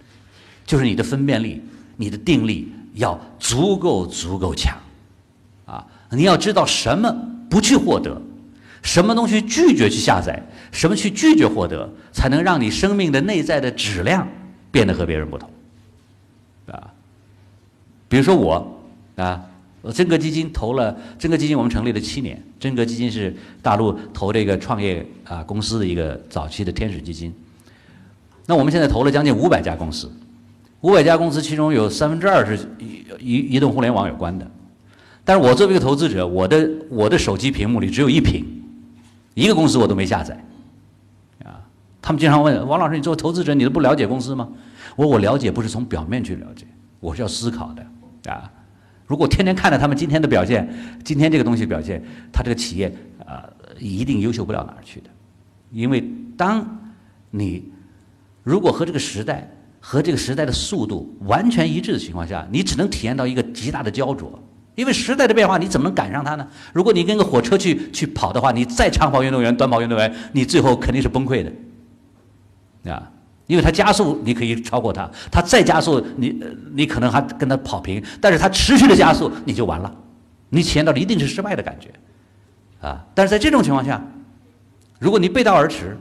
[0.66, 1.62] 就是你的分辨力、
[1.96, 4.78] 你的定力要足够足够强，
[5.66, 7.10] 啊，你要知道什么
[7.50, 8.22] 不去获得，
[8.84, 14.28] 什么东西拒绝去下载，什么去拒绝获得，才能让你生命的内在的质量
[14.72, 15.50] 变得和别人不同，
[16.68, 16.94] 啊，
[18.08, 18.82] 比如说我
[19.16, 19.44] 啊，
[19.94, 27.34] 真格基金投了真格基金，我们成立了七年，真格基金是大陆投这个创业啊公司的一个早期的天使基金，
[28.46, 30.12] 那我们现在投了将近五百家公司。
[30.82, 34.50] 五百家公司，其中有三分之二是移移移动互联网有关的。
[35.26, 38.46] 但是我作为一个投资者，我的我的手机屏幕里只有一屏，
[39.34, 40.42] 一个公司我都没下载。
[42.02, 44.48] 他们经常问王老师：“你作为投资者，你都不了解公司吗？”
[44.96, 46.66] 我说：“我了解，不是从表面去了解，
[47.00, 48.32] 我是要思考的。
[48.32, 48.52] 啊，
[49.06, 50.68] 如果天天看着他们今天的表现，
[51.04, 52.94] 今天这个东西表现，他这个企业
[53.26, 53.44] 啊，
[53.80, 55.10] 一定优秀不了哪儿去的。
[55.72, 56.04] 因为
[56.36, 56.66] 当
[57.30, 57.72] 你
[58.44, 64.38] 如果和这个时代，和这个时代的速度完全一致的情况下，你只能体验到一个极大的焦灼，
[64.76, 66.48] 因为时代的变化，你怎么能赶上它呢？
[66.74, 71.52] 如果你跟个火车去去跑的话，你再长跑运动员、短跑运动员，你最后肯定是崩溃的，
[72.86, 73.12] 啊，
[73.48, 76.40] 因为它加速你可以超过它，它再加速你
[76.74, 79.94] 你可能还跟它跑平，但是它持续的加速你就完了，
[80.50, 81.90] 你体验到的一定是失败的感觉，
[82.88, 84.02] 啊，但是在这种情况下，
[85.00, 85.98] 如果你背道而驰，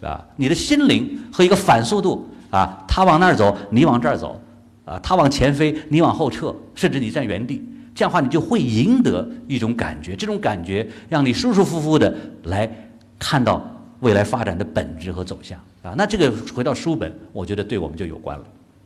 [0.00, 2.28] 啊，你的心灵和一个反速度。
[2.48, 4.40] 啊，他往那儿走，你往这儿走，
[4.84, 7.60] 啊，他往前飞，你往后撤，甚至你站原地，
[7.92, 12.70] 这样的话你就会赢得一种感觉，这种感觉让你舒舒服服的来
[13.18, 13.60] 看到
[14.00, 15.94] 未来发展的本质和走向啊。
[15.96, 18.44] 那这个回到书本，我觉得对我们就有关了，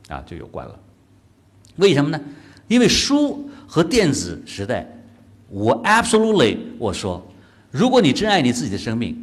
[0.08, 0.78] 啊，就有关了。
[1.76, 2.20] 为什么呢？
[2.68, 4.86] 因为书和电子时代，
[5.48, 7.26] 我 absolutely 我说，
[7.70, 9.16] 如果你真爱你自己的生命，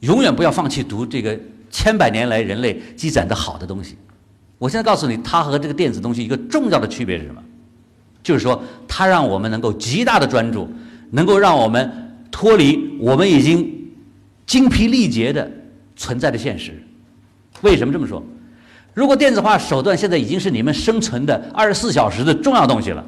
[0.00, 1.38] 永远不要放弃读这个。
[1.74, 3.96] 千百年来，人类积攒的好的东西，
[4.58, 7.42] 我现在告诉你，它和这个电子东西一个重要的区别是什么？
[8.22, 10.68] 就是说，它让我们能够极大的专注，
[11.12, 11.90] 能够让我们
[12.30, 13.81] 脱离我们已经
[14.46, 15.50] 精疲力竭的
[15.96, 16.82] 存在的现实。
[17.60, 18.22] 为什么这么说？
[18.94, 23.04] 如果电子化手段现在已经是你们生存的二十四小时的重要东西了，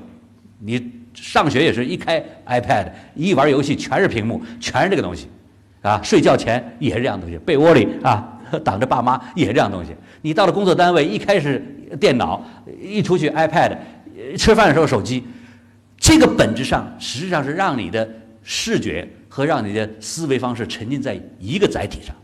[0.59, 5.29] 你上学也是一开 iPad，一玩游戏全是屏幕，全是这个东西，
[5.83, 8.31] 啊，睡觉前也是这样东西，被窝里啊。
[8.62, 9.90] 挡着爸妈也是这样东西。
[10.23, 11.61] 你到了工作单位，一开始
[11.99, 12.44] 电脑，
[12.81, 13.77] 一出去 iPad，
[14.38, 15.25] 吃饭的时候手机，
[15.99, 18.09] 这个本质上实际上是让你的
[18.44, 22.14] 视觉和让你的思维方式沉浸在一个载体上。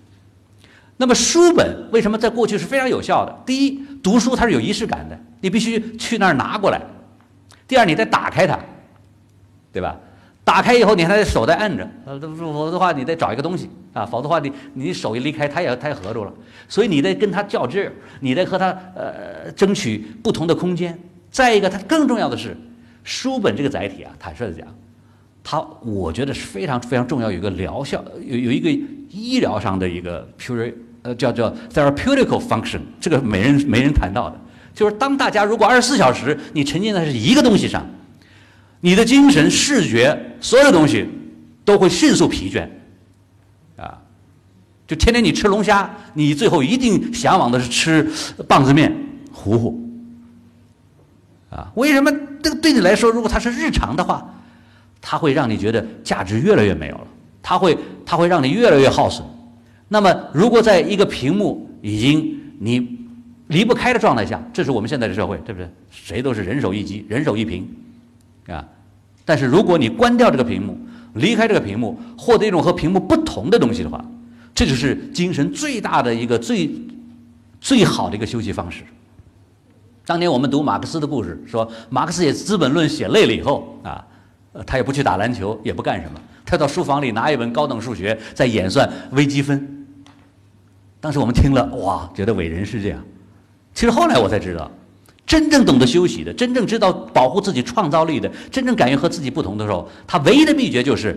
[0.96, 3.37] 那么书本为什么在过去是非常有效的？
[3.44, 6.79] 第一，读书它是有仪式感的，你必须去那儿拿过来；
[7.66, 8.57] 第二，你得打开它，
[9.73, 9.99] 对吧？
[10.44, 12.16] 打开以后，你还得手在按着，否
[12.66, 16.33] 则的话，你得找一个东西啊，否则的话，你你手一离开，它也它也合住了。
[16.68, 20.96] 所以你得跟它较劲儿，你得和它呃争取不同的空间。
[21.29, 22.57] 再一个，它更重要的是，
[23.03, 24.68] 书本这个载体啊，坦率的讲，
[25.50, 28.70] 它我觉得是非常非常重要，有一个疗效，有有一个
[29.10, 34.40] 医疗上的一个 pure 呃叫叫 therapeutical function，这个没人没人谈到的，
[34.72, 37.84] 就是当大家如果二十四小时你沉浸在是一个东西上。
[38.80, 41.04] 你的精神、视觉，所有的东西
[41.64, 42.68] 都会迅速疲倦，
[43.76, 43.98] 啊，
[44.86, 48.08] 就天天你吃龙虾，你最后一定向往的是吃
[48.46, 48.94] 棒子面、
[49.32, 49.80] 糊糊，
[51.50, 52.12] 啊，为什么？
[52.40, 54.39] 这个对你来说，如果它是日常的话，
[55.00, 57.06] 它会让你觉得价值越来越没有了，
[57.42, 59.26] 它会它会让你越来越耗损。
[59.88, 62.98] 那么，如果在一个屏幕已经你
[63.48, 65.68] 离不开的状态下，这是我们现在的社会，对不对？
[65.90, 67.68] 谁都是人手一机，人手一屏。
[68.46, 68.64] 啊，
[69.24, 70.78] 但是如果你关掉这个屏幕，
[71.14, 74.04] 离开这个屏幕，获得一种和屏幕不同的东西的话，
[74.54, 76.70] 这就是精神最大的一个最
[77.60, 78.84] 最好的一个休息方式。
[80.06, 84.04] 当年我们读马克思的故事，说马克思写《资本论》写累了以后啊，
[84.66, 89.86] 他也不去打篮球，也不干什么，他到书房里拿一本高等数学，在演算微积分。
[91.00, 93.02] 当时我们听了，哇，觉得伟人是这样。
[93.72, 94.70] 其实后来我才知道。
[95.26, 101.16] 真正懂得休息的，真正知道保护自己创造力的，真正敢于和自己不同的时候，他唯一的秘诀就是，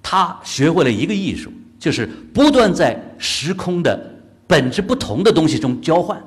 [0.00, 4.00] 他学会了一个艺术，就是不断在时空的
[4.46, 6.22] 本质不同的东西中交换。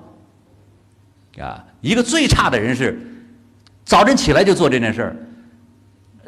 [1.39, 2.99] 啊，一个最差的人是，
[3.85, 5.15] 早晨起来就做这件事儿，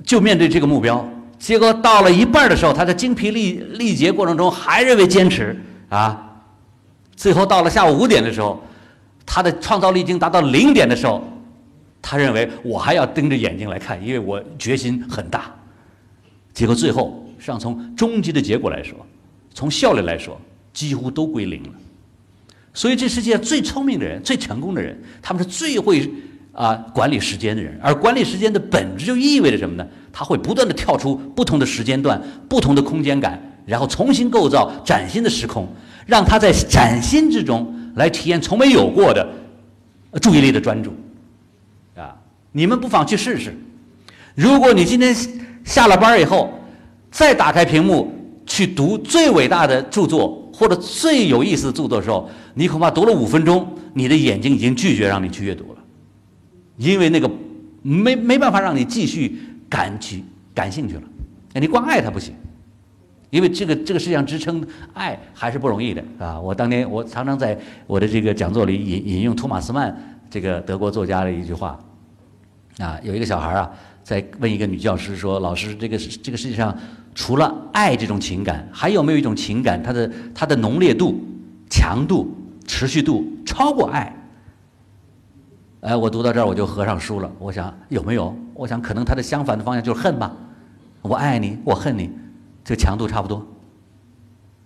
[0.03, 1.07] 就面对这个目标，
[1.39, 6.41] 结果到了一半的时候，他在精疲力力竭过程中还认为坚持啊，
[7.15, 8.61] 最后到了下午五点的时候。
[9.25, 11.23] 他的创造力已经达到零点的时候，
[12.01, 15.49] 他认为我还要盯着眼睛来看，因为我决心很大。
[16.53, 18.97] 结果最后，实际上从终极的结果来说，
[19.53, 20.39] 从效率来说，
[20.73, 21.69] 几乎都归零了。
[22.73, 26.11] 所以，这世界上最聪明的人、最成功的人，他们是最会
[26.53, 29.85] 啊管理时间的人，而管理时间的本质就意味着什么呢？
[30.11, 35.67] 他会不断的跳出不同的时间段、不同的空间感，然后重新构造崭新的时空，
[36.05, 39.27] 让他在崭新之中来体验从没有过的
[40.21, 40.93] 注意力的专注。
[41.95, 42.15] 啊，
[42.51, 43.55] 你们不妨去试试。
[44.35, 45.15] 如果你今天
[45.63, 46.53] 下了班以后，
[47.09, 48.13] 再打开屏幕
[48.45, 55.82] 去读最伟大的著作或者最有意思的著作的时候，你恐怕读了五分钟，你的眼睛已经拒绝让你去阅读了，
[56.83, 57.29] 因为那个
[57.81, 61.03] 没没办法让你继续感去感兴趣了。
[61.53, 62.33] 你光爱他不行，
[63.29, 66.39] 因为这个这个世界上支撑爱还是不容易的啊！
[66.39, 69.95] 我当年我常常在我的这个讲座里引引用托马斯曼
[70.29, 71.79] 这个德国作家的一句话
[72.79, 73.71] 啊，有一个小孩啊。
[74.03, 76.77] 在问一个女教师说：“老师，这个这个世界上
[77.15, 81.23] 除了爱这种情感，还有没有一种情感，它的它的浓烈度、
[81.69, 82.29] 强度、
[82.67, 84.13] 持续度超过爱？”
[85.83, 87.29] 哎，我读到这儿我就合上书了。
[87.37, 88.35] 我想有没有？
[88.53, 90.31] 我想可能它的相反的方向就是恨吧。
[91.01, 92.09] 我爱你，我恨你，
[92.63, 93.45] 这个强度差不多，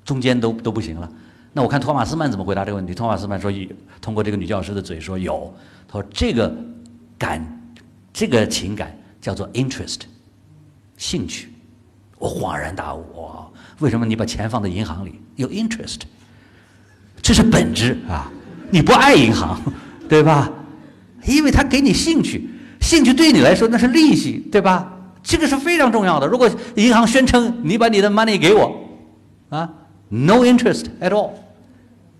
[0.05, 1.11] 中间都都不行了。
[1.53, 2.93] 那我看托马斯曼怎么回答这个问题？
[2.93, 3.51] 托马斯曼说
[3.99, 5.51] ：“通过这个女教师的嘴说有。”
[5.89, 6.55] 他说：“这个
[7.17, 7.43] 感，
[8.13, 10.01] 这个情感。”叫做 interest，
[10.95, 11.51] 兴趣。
[12.17, 13.45] 我恍然大悟，哇！
[13.79, 15.19] 为什么你把钱放在银行里？
[15.35, 16.01] 有 interest，
[17.21, 18.31] 这是本质啊！
[18.69, 19.59] 你不爱银行，
[20.07, 20.49] 对吧？
[21.27, 24.93] 因为他给你兴趣，兴趣对你来说那是利息，对吧？
[25.21, 26.25] 这个是非常重要的。
[26.25, 28.73] 如果银行宣称你把你的 money 给我，
[29.49, 29.69] 啊
[30.07, 31.31] ，no interest at all，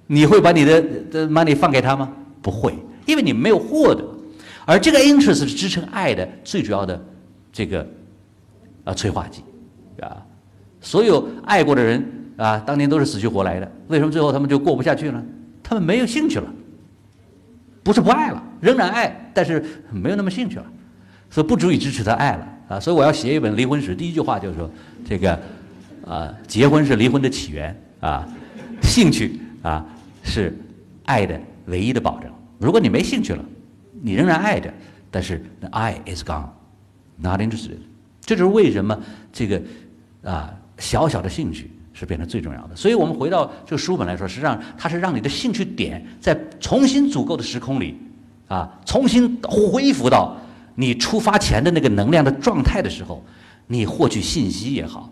[0.07, 2.11] 你会把你的的 money 放给他吗？
[2.41, 2.73] 不会，
[3.05, 4.03] 因为你没有获得。
[4.65, 7.01] 而这个 interest 是支撑爱的最主要的
[7.53, 7.87] 这个
[8.83, 9.41] 啊催化剂，
[10.01, 10.17] 啊，
[10.81, 13.71] 所有爱过的人啊，当年都是死去活来的。
[13.87, 15.23] 为什么最后他们就过不下去了？
[15.63, 16.53] 他们没有兴趣了，
[17.87, 20.65] 不是不爱了，仍然爱，但是没有那么兴趣了，
[21.29, 22.77] 所以不足以支持他爱了啊。
[22.77, 24.69] 所以我要写一本离婚史，第一句话就是说，
[25.05, 25.39] 这个
[26.05, 28.27] 啊，结婚是离婚的起源啊，
[28.81, 29.85] 兴趣啊
[30.21, 30.53] 是
[31.05, 32.29] 爱的唯一的保证。
[32.59, 33.45] 如果你没兴趣了，
[34.01, 34.69] 你仍然爱着，
[35.09, 36.49] 但是 the eye is gone,
[37.15, 37.77] not interested。
[38.19, 38.99] 这就是为什么
[39.31, 39.61] 这个
[40.25, 42.75] 啊小小的兴趣是变成最重要的。
[42.75, 47.97] 所以我们回到这个书本来说，实际上它是让你的兴趣点在重新足够的时空里
[48.47, 50.37] 啊，重新恢复到
[50.75, 53.23] 你出发前的那个能量的状态的时候，
[53.65, 55.11] 你获取信息也好，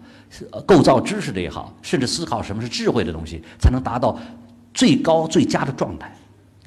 [0.67, 4.17] 构造知识的也好，甚至思考什么是智慧的东西，才能达到
[4.73, 6.15] 最高最佳的状态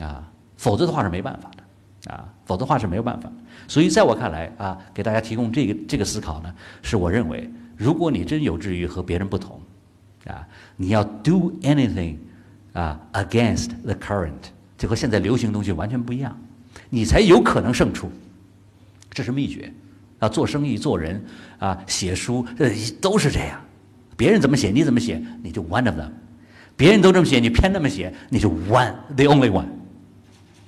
[0.05, 1.63] 啊，否则的话是没办法的。
[2.13, 3.31] 啊，否则的话是没有办法。
[3.67, 9.61] 所以在我看来啊，给大家提供这个这个思考呢，是我认为，如果你真有志于和别人不同，
[10.29, 12.17] 啊，你要 do anything
[12.73, 16.39] 啊 against the current，就和现在流行东西完全不一样，
[16.89, 18.09] 你才有可能胜出。
[19.11, 19.73] 这是秘诀。
[20.21, 21.25] 啊，做生意、做人
[21.61, 23.61] 啊，写书，这都是这样。
[24.17, 26.11] 别人怎么写，你怎么写，你就 one of them。
[26.77, 29.67] 别人都这么写，你偏那么写，你就 one，the only one。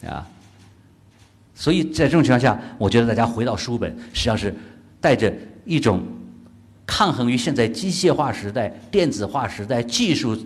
[0.09, 0.25] 啊。
[1.53, 4.55] 所以在这种情况下，我觉得大家回到书本，实际上是
[5.01, 6.01] 带着一种
[6.91, 10.37] 抗衡于现在机械化时代、电子化时代、技术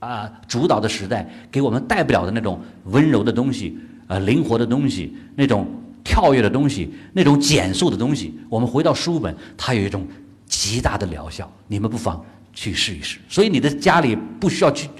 [0.00, 5.66] 啊主导的时代给我们带不了的那种温柔的东西、啊灵活的东西、那种
[6.04, 8.38] 跳跃的东西、那种减速的东西。
[8.50, 10.06] 我们回到书本，它有一种
[10.46, 11.50] 极大的疗效。
[11.68, 13.18] 你们不妨去试一试。
[13.26, 14.90] 所以你的家里不需要去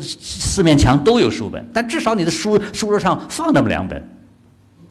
[0.00, 4.02] 四面墙都有书本，但至少你的书书桌上放那么两本。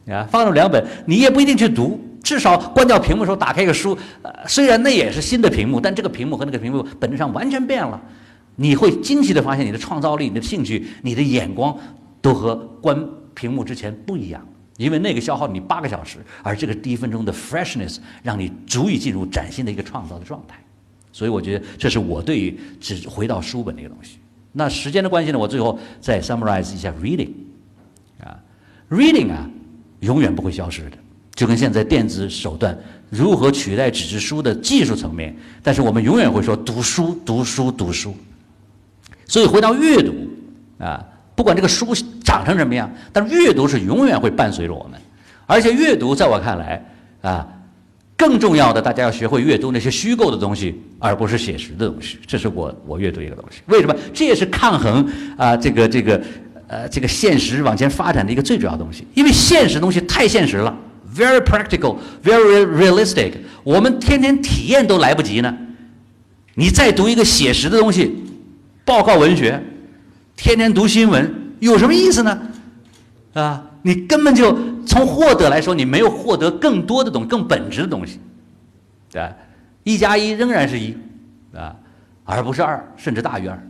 [0.06, 2.00] 啊，放那么两本，你也不一定去读。
[2.24, 8.02] 至少关掉屏幕的时候，打开一个书，呃，虽然那也是新的屏幕，但这个屏幕和那个屏幕本质上完全变了。
[8.56, 11.78] 你会惊奇的发现，你的创造力、你的兴趣、你的眼光，
[12.22, 14.42] 都和关屏幕之前不一样。
[14.78, 20.58] 因为那个消耗你八个小时，而这个第一分钟的 freshness 让你足以进入崭新的一个创造的状态。
[21.12, 24.18] 所以我觉得这是我对于只回到书本的一个东西。
[24.54, 27.32] 那时间的关系呢，我最后再 summarize 一下 reading，
[28.24, 28.40] 啊
[28.90, 29.50] ，reading 啊。
[30.00, 30.98] 永远不会消失的，
[31.36, 32.78] 就跟现在电子手段
[33.10, 38.16] 如何取代纸质书的技术层面，但是我们永远会说读书、读书、读书。
[39.28, 40.14] 所以回到阅读
[40.78, 41.04] 啊，
[41.36, 41.94] 不管这个书
[42.24, 45.00] 长成什么样，但是阅读是永远会伴随着我们。
[45.46, 46.84] 而且阅读在我看来
[47.22, 47.48] 啊，
[48.16, 52.20] 更重要的，大家要学会阅读那些虚构的东西，而不是写实的东西。
[52.28, 53.62] 这是我我阅读一个东西。
[53.68, 53.96] 为什么？
[54.14, 55.08] 这也是抗衡
[55.38, 56.22] 啊，这个这个。
[56.66, 60.76] 呃，这个现实往前发展的一个最主要东西，因为现实东西太现实了
[61.16, 63.34] ，very practical，very realistic，
[63.64, 65.56] 我们天天体验都来不及呢。
[66.56, 68.16] 你再读一个写实的东西，
[68.86, 69.64] 报告文学，
[70.36, 72.42] 天天读新闻，有什么意思呢？
[73.34, 74.56] 啊，你根本就
[74.86, 78.20] 从获得来说，你没有获得更多的东、更本质的东西，
[79.12, 79.28] 对？
[79.84, 80.96] 一加一仍然是一，
[81.54, 81.76] 啊，
[82.24, 83.62] 而不是二，甚至大于二。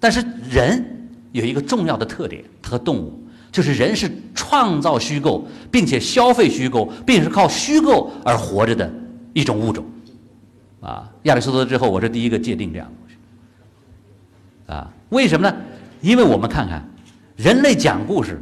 [0.00, 8.92] 但是人有一个重要的特点，和动物就是人是创造虚构，并且消费虚构，并是靠虚构而活着的
[9.32, 9.84] 一种物种。
[10.80, 14.72] 啊，亚里士多德之后，我是第一个界定这样的东西。
[14.72, 15.56] 啊，为什么呢？
[16.00, 16.86] 因为我们看看，
[17.36, 18.40] 人类讲故事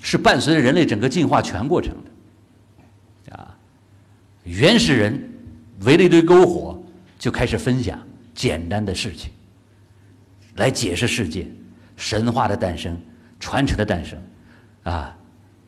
[0.00, 3.36] 是伴随着人类整个进化全过程的。
[3.36, 3.56] 啊，
[4.44, 5.20] 原始人
[5.80, 6.80] 围了一堆篝火，
[7.18, 7.98] 就开始分享
[8.32, 9.32] 简单的事情，
[10.54, 11.48] 来解释世界，
[11.96, 12.96] 神话的诞生，
[13.38, 14.18] 传承的诞生。
[14.82, 15.16] 啊，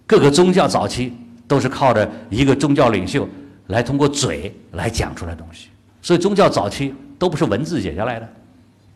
[0.07, 1.13] 各个宗教早期
[1.49, 3.29] 都是靠着一个宗教领袖。
[3.69, 8.29] 来通过嘴来讲出来东西，所以宗教早期都不是文字写下来的，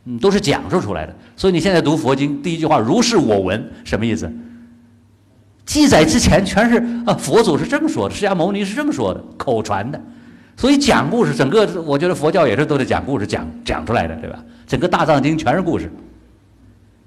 [0.05, 1.17] 嗯，都是讲述出来的。
[1.37, 4.33] 所以你现在读佛经，第一句话“如是我闻”什么意思？
[5.67, 10.01] 记载之前全是啊，佛祖是这么说的，释迦牟尼是这么说的，口传的。
[10.57, 14.39] 所以讲故事，整个我觉得佛教也是都得讲故事讲讲出来的，对吧？
[14.69, 15.91] 整个大藏经全是故事，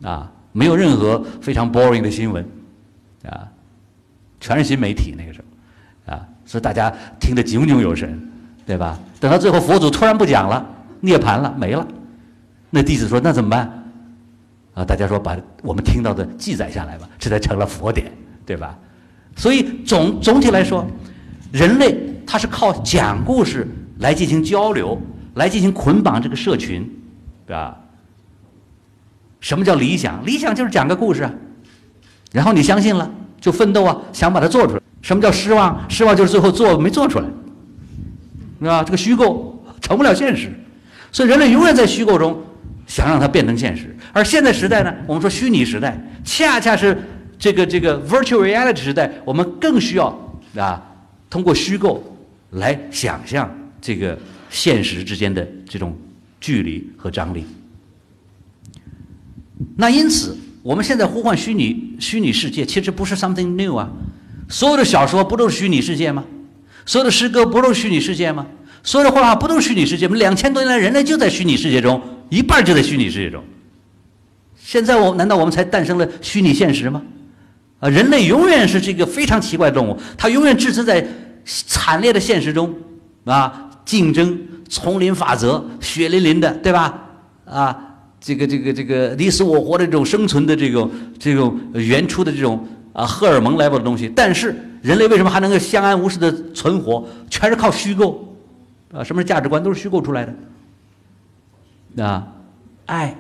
[0.01, 2.45] 啊，没有任何非常 boring 的新闻，
[3.29, 3.45] 啊，
[4.39, 6.13] 全是新媒体那个时候。
[6.13, 8.19] 啊所以大家听得炯炯有神，
[8.65, 8.99] 对吧？
[9.19, 10.65] 等到最后佛祖突然不讲了，
[10.99, 11.87] 涅槃了，没了，
[12.69, 13.83] 那弟子说那怎么办？
[14.73, 18.11] 啊，大家说把我们听到的记载下来吧，这才成了佛典，
[18.45, 18.77] 对吧？
[19.37, 20.85] 所以总总体来说，
[21.53, 21.97] 人类
[22.27, 23.65] 他是靠讲故事
[23.99, 25.01] 来进行交流，
[25.35, 26.83] 来进行捆绑这个社群，
[27.47, 27.79] 对吧？
[29.43, 30.25] 什么叫理想？
[30.25, 31.31] 理想就是讲个故事啊，
[32.31, 34.81] 然后你相信了，就奋斗啊，想把它做出来。
[35.01, 35.85] 什么叫失望？
[35.89, 37.25] 失望就是最后做没做出来，
[38.61, 38.81] 是吧？
[38.85, 40.49] 这个虚构成不了现实，
[41.11, 42.41] 所以人类永远在虚构中
[42.87, 43.93] 想让它变成现实。
[44.13, 46.97] 而现在时代呢，我们说虚拟时代，恰恰是
[47.37, 50.17] 这个这个 virtual reality 时代，我们更需要
[50.57, 50.81] 啊，
[51.29, 52.01] 通过虚构
[52.51, 54.17] 来想象这个
[54.49, 55.93] 现实之间的这种
[56.39, 57.45] 距离和张力。
[59.77, 63.89] 那因此，我们现在呼唤虚拟虚拟世界，其实不是 something new 啊。
[64.49, 66.23] 所有的小说不都是虚拟世界吗？
[66.85, 68.45] 所有的诗歌不都是虚拟世界吗？
[68.83, 70.15] 所有的画画不都是虚拟世界吗？
[70.17, 73.43] 两千多年来，人类就在虚拟世界中，一半就在虚拟世界中。
[74.57, 77.01] 现在我难道我们才诞生了虚拟现实吗？
[77.79, 81.05] 啊，人类永远是这个非常奇怪的动物，它永远置身在
[81.45, 82.73] 惨烈的现实中，
[83.25, 84.37] 啊，竞争、
[84.69, 87.01] 丛林法则、血淋淋的，对吧？
[87.45, 87.92] 啊，
[88.23, 92.65] 这个这个这个你死我活的这种生存的这种这种原初的这种。
[92.93, 97.03] 啊，荷尔蒙 level 的东西，但是人类为什么还能够相安无事的存活？
[97.27, 98.37] 全是靠虚构，
[98.93, 100.23] 啊，什么是价值观都是虚构出来
[101.95, 102.03] 的。
[102.05, 102.27] 啊，
[102.85, 103.15] 爱，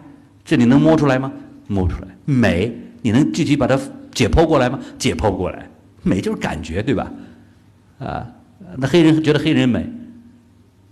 [0.45, 1.33] 这你能摸出来吗？
[1.65, 2.07] 摸出来。
[2.23, 3.75] 美，你能具体把它
[4.13, 4.79] 解剖过来吗？
[4.99, 5.67] 解剖过来。
[6.03, 7.11] 美就是感觉，对吧？
[7.97, 8.27] 啊，
[8.77, 9.91] 那黑人觉得黑人美，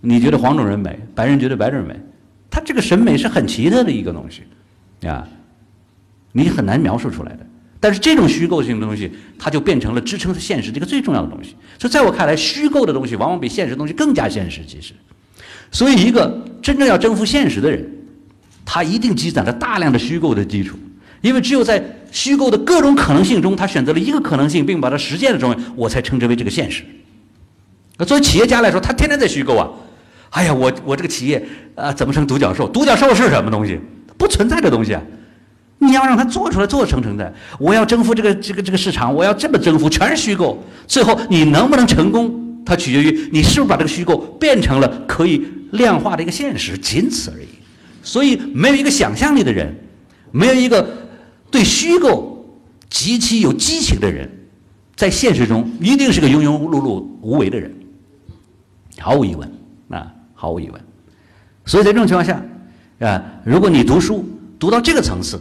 [0.00, 1.94] 你觉得黄种人美，白人觉得白种人美，
[2.52, 5.26] 他这个审美是很奇特的一个东西，啊，
[6.32, 7.46] 你很难描述出来的。
[7.80, 11.56] 但是这种虚构性的东西，它就变成了支撑现实这个最重要的东西。
[11.80, 14.60] 所以在我看来，虚构的东西往往比现实东西更加现实。
[14.68, 14.92] 其实，
[15.70, 17.90] 所以一个真正要征服现实的人，
[18.66, 20.78] 他一定积攒了大量的虚构的基础。
[21.22, 21.82] 因为只有在
[22.12, 26.84] 虚构的各种可能性中，他选择了一个可能性，并把它实现了中，我才称之为这个现实。
[27.96, 29.68] 那作为企业家来说，他天天在虚构啊！
[30.32, 31.42] 哎呀，我我这个企业
[31.74, 32.68] 啊，怎么成独角兽？
[32.68, 33.80] 独角兽是什么东西？
[34.18, 35.02] 不存在的东西啊！
[35.78, 37.34] 你要让它做出来，做成成的。
[37.58, 40.62] 我要征服这个这个这个市场，我要这么征服，全是虚构。
[40.86, 47.46] 最后你能不能成功，它取决于你是不是把这个虚构变成了可以量化的一个现实，仅此而已。
[48.02, 49.74] 所以，没有一个想象力的人，
[50.30, 50.88] 没有一个
[51.50, 52.58] 对虚构
[52.88, 54.30] 极其有激情的人，
[54.96, 57.72] 在现实中一定是个庸庸碌碌、无为的人，
[58.98, 59.52] 毫无疑问，
[60.42, 60.80] 毫无疑问。
[61.64, 62.42] 所以在这种情况下
[62.98, 64.24] 啊，如果你读书
[64.58, 65.40] 读到这个层次，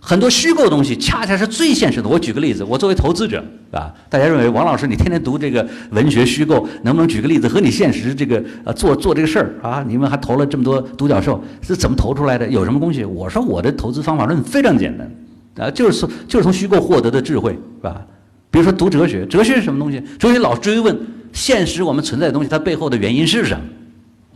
[0.00, 2.08] 很多虚构的东西恰恰是最现实的。
[2.08, 9.84] 我举个例子，我作为投资者，啊，大家认为王老师你天天读这个文学虚构，能不能举个例子和你现实这个呃做做这个事儿啊？
[9.86, 12.48] 你们还投了这么多独角兽，是怎么投出来的？
[12.48, 13.04] 有什么东西？
[13.04, 18.02] 我说我的投资方法论非常简单，啊，就是从就是从虚构获得的智慧，是吧？
[18.50, 20.02] 比如说读哲学，哲学是什么东西？
[20.18, 20.98] 哲学老追问
[21.34, 23.64] 现实我们存在的东西它背后的原因是什么，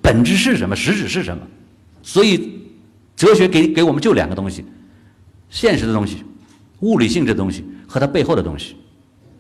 [0.07, 1.43] 本质是什么，实质是什么？
[2.01, 2.61] 所以
[3.17, 4.65] 哲学给给我们就两个东西。
[5.51, 6.19] 现实的东西，
[6.79, 8.77] 物理性质的东西和它背后的东西，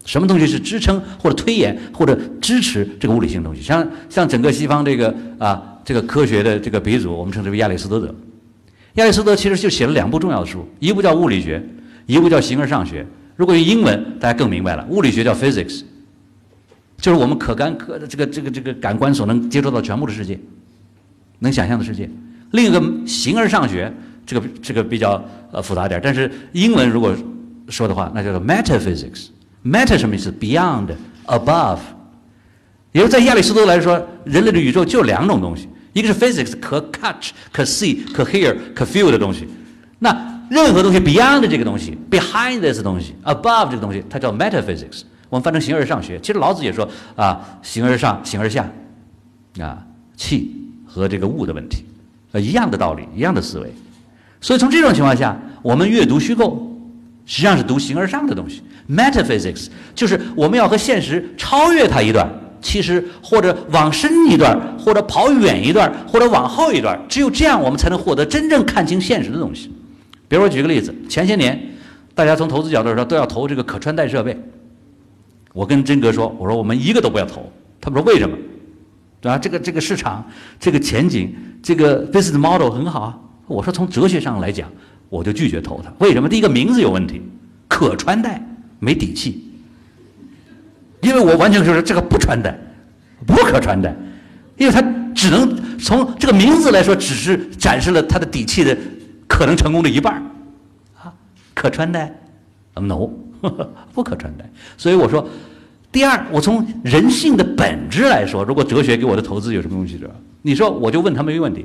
[0.05, 3.62] 什么东西是支撑或者推演或者支持这个物理性东西？
[3.62, 8.12] 像像整个西方这个啊这个科学的这个鼻祖，我们称之为亚里士多德。
[8.95, 11.59] 亚里士多德其实就写了两部重要的书，一部叫《物理学》，
[12.07, 13.05] 一部叫《形而上学》
[13.37, 15.83] 如果用英文，大家更明白了，物理学叫 physics，
[16.99, 20.39] 就是我们可感可这个这个这个感官所能接触到全部的世界，
[21.39, 22.09] 能想象的世界。
[22.53, 23.93] 另一个形而上学，
[24.24, 25.22] 这个这个比较
[25.53, 27.14] 呃复杂点，但是英文如果
[27.68, 29.28] 说的话，那叫做 metaphysics。
[29.64, 31.78] meta 什么意思？beyond，above。
[32.93, 39.47] 也就在亚里士多德来说，人类的宇宙就两种东西，一个是 physics，可 touch、可 see、可 hear、可 feel 的东西。
[39.99, 45.03] 那任何东西 beyond 这个东西，behind this 东西，above 这个东西，它叫 metaphysics。
[45.28, 46.18] 我们翻成形而上学。
[46.20, 48.70] 其实老子也说啊，形而上，形而下，
[49.61, 49.84] 啊，
[50.16, 50.66] 气
[51.01, 51.84] 和这个物的问题，
[52.32, 53.72] 呃，一样的道理，一样的思维。
[54.40, 56.70] 所以从这种情况下，我们阅读虚构，
[57.24, 58.62] 实际上是读形而上的东西。
[58.88, 62.28] metaphysics 就是我们要和现实超越它一段。
[62.62, 69.70] 其实，或者往深一段，或者跑远一段，或者往后一段，只有这样，我们才能获得真正看清现实的东西。
[70.26, 71.61] 比如我举个例子，前些年，
[72.12, 74.36] 大家从投资角度说都要投这个可穿戴设备。
[75.53, 77.53] 我跟真哥说，我说我们一个都不要投。
[77.80, 78.36] 他们说为什么？
[79.27, 79.37] 对吧？
[79.37, 80.24] 这个这个市场，
[80.61, 83.18] 这个前景，这个 business model 很好啊。
[83.49, 84.70] 我说从哲学上来讲，
[85.09, 85.93] 我就拒绝投它。
[85.99, 86.29] 为什么？
[86.29, 87.20] 第一个名字有问题，
[87.66, 88.41] 可穿戴
[88.79, 89.43] 没底气。
[91.01, 92.57] 因为我完全就是这个不穿戴，
[93.27, 93.93] 不可穿戴，
[94.57, 94.81] 因为它
[95.12, 98.79] 只能从这个名字来说，只是展示了它的底气的
[99.27, 100.22] 可能成功的一半，
[101.03, 101.12] 啊，
[101.53, 102.14] 可穿戴
[102.74, 103.11] ，no，
[103.93, 104.49] 不可穿戴。
[104.77, 105.29] 所以我说，
[105.97, 110.12] 第二，我从人性的本质来说，如果哲学给我的投资有什么东西，是吧？
[110.42, 111.64] 你说我就问他们一个问题，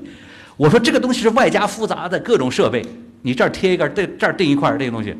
[0.55, 2.81] 我说这个东西是外加复杂的各种设备，
[3.23, 5.13] 你这儿贴一个，这这儿钉一块儿这个东西。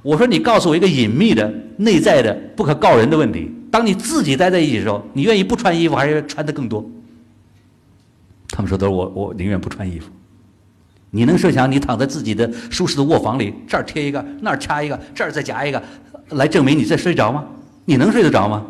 [0.00, 3.52] 我说：“你告诉我一个隐秘的、内在的、不可告人的问题。
[3.70, 6.82] 当你自己待在一起的时候，你愿意不穿衣服，还是穿的更多？”
[8.48, 10.08] 他们说：“都是我，我宁愿不穿衣服。”
[11.12, 15.82] 你能设想你躺在自己的舒适的卧房里，这儿贴一个，那儿掐一个，这儿再夹一个，
[16.30, 17.44] 来证明你在睡着吗？
[17.84, 18.64] 你能睡得着吗？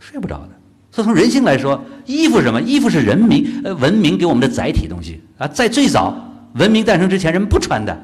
[0.00, 0.48] 睡不着的。
[0.90, 2.60] 所以从人性来说，衣服什么？
[2.62, 5.46] 衣服是人民呃文明给我们的载体东西啊。
[5.46, 6.16] 在最早
[6.54, 7.98] 文明诞生之前，人们不穿的。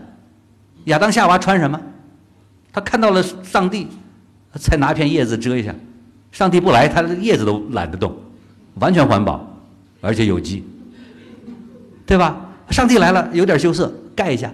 [0.84, 1.80] 亚当夏娃穿什么？
[2.72, 3.88] 他看到了上帝，
[4.54, 5.74] 才拿片叶子遮一下。
[6.30, 8.14] 上帝不来，他的叶子都懒得动，
[8.76, 9.46] 完全环保，
[10.00, 10.64] 而且有机，
[12.06, 12.40] 对吧？
[12.70, 14.48] 上帝来了，有点羞涩，盖一下；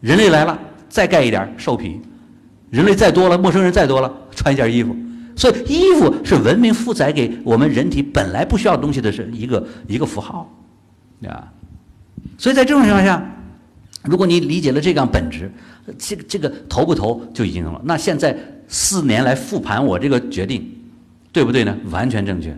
[0.00, 0.58] 人类来了，
[0.90, 1.98] 再盖一点兽皮；
[2.70, 4.94] 人类再多了，陌生人再多了，穿一件衣服。
[5.36, 10.52] 所以，衣服是文明负载给我们人体本来不需要东西的是一个一个符号，
[11.26, 11.52] 啊。
[12.36, 13.34] 所以在这种情况下。
[14.04, 15.50] 如果你理解了这样本质，
[15.98, 17.78] 这个这个投不投就已经了。
[17.84, 18.34] 那现在
[18.68, 20.66] 四年来复盘我这个决定，
[21.32, 21.76] 对不对呢？
[21.90, 22.56] 完全正确。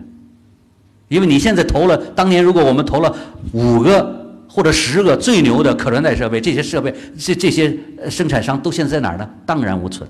[1.09, 3.13] 因为你现在投了，当年如果我们投了
[3.53, 4.20] 五个
[4.53, 7.73] 或者十个最牛的可穿戴设备，这些设备这这些
[8.09, 9.29] 生产商都现在在哪儿呢？
[9.45, 10.09] 荡然无存。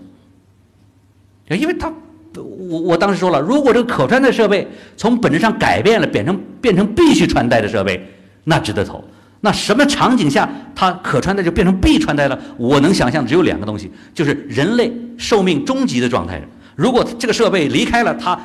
[1.47, 1.93] 因为他，
[2.33, 4.67] 我我当时说了，如果这个可穿戴设备
[4.97, 8.03] 从本质上改变了，变成变成必须穿戴的设备，
[8.45, 9.03] 那值得投。
[9.41, 12.39] 那什么场景下它可穿戴就变成必穿戴了？
[12.57, 16.41] 我能想象只有两个东西，就是人类寿命终极的状态。
[16.75, 18.39] 如果这个设备离开了它，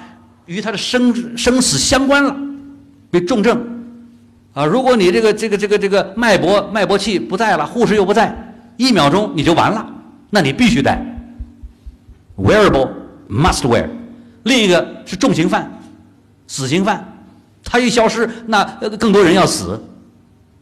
[0.45, 2.37] 与它的生生死相关了，
[3.11, 3.76] 被重症
[4.57, 8.35] 啊，如果你这个这个这个这个脉搏脉搏器不在了，护士又不在，
[8.79, 9.87] 一秒钟你就完了，
[10.31, 10.99] 那你必须戴。
[12.39, 12.89] Wearable
[13.29, 13.87] must wear。
[14.45, 15.71] 另一个是重刑犯、
[16.47, 17.07] 死刑犯，
[17.63, 18.65] 他一消失，那
[18.99, 19.79] 更多人要死。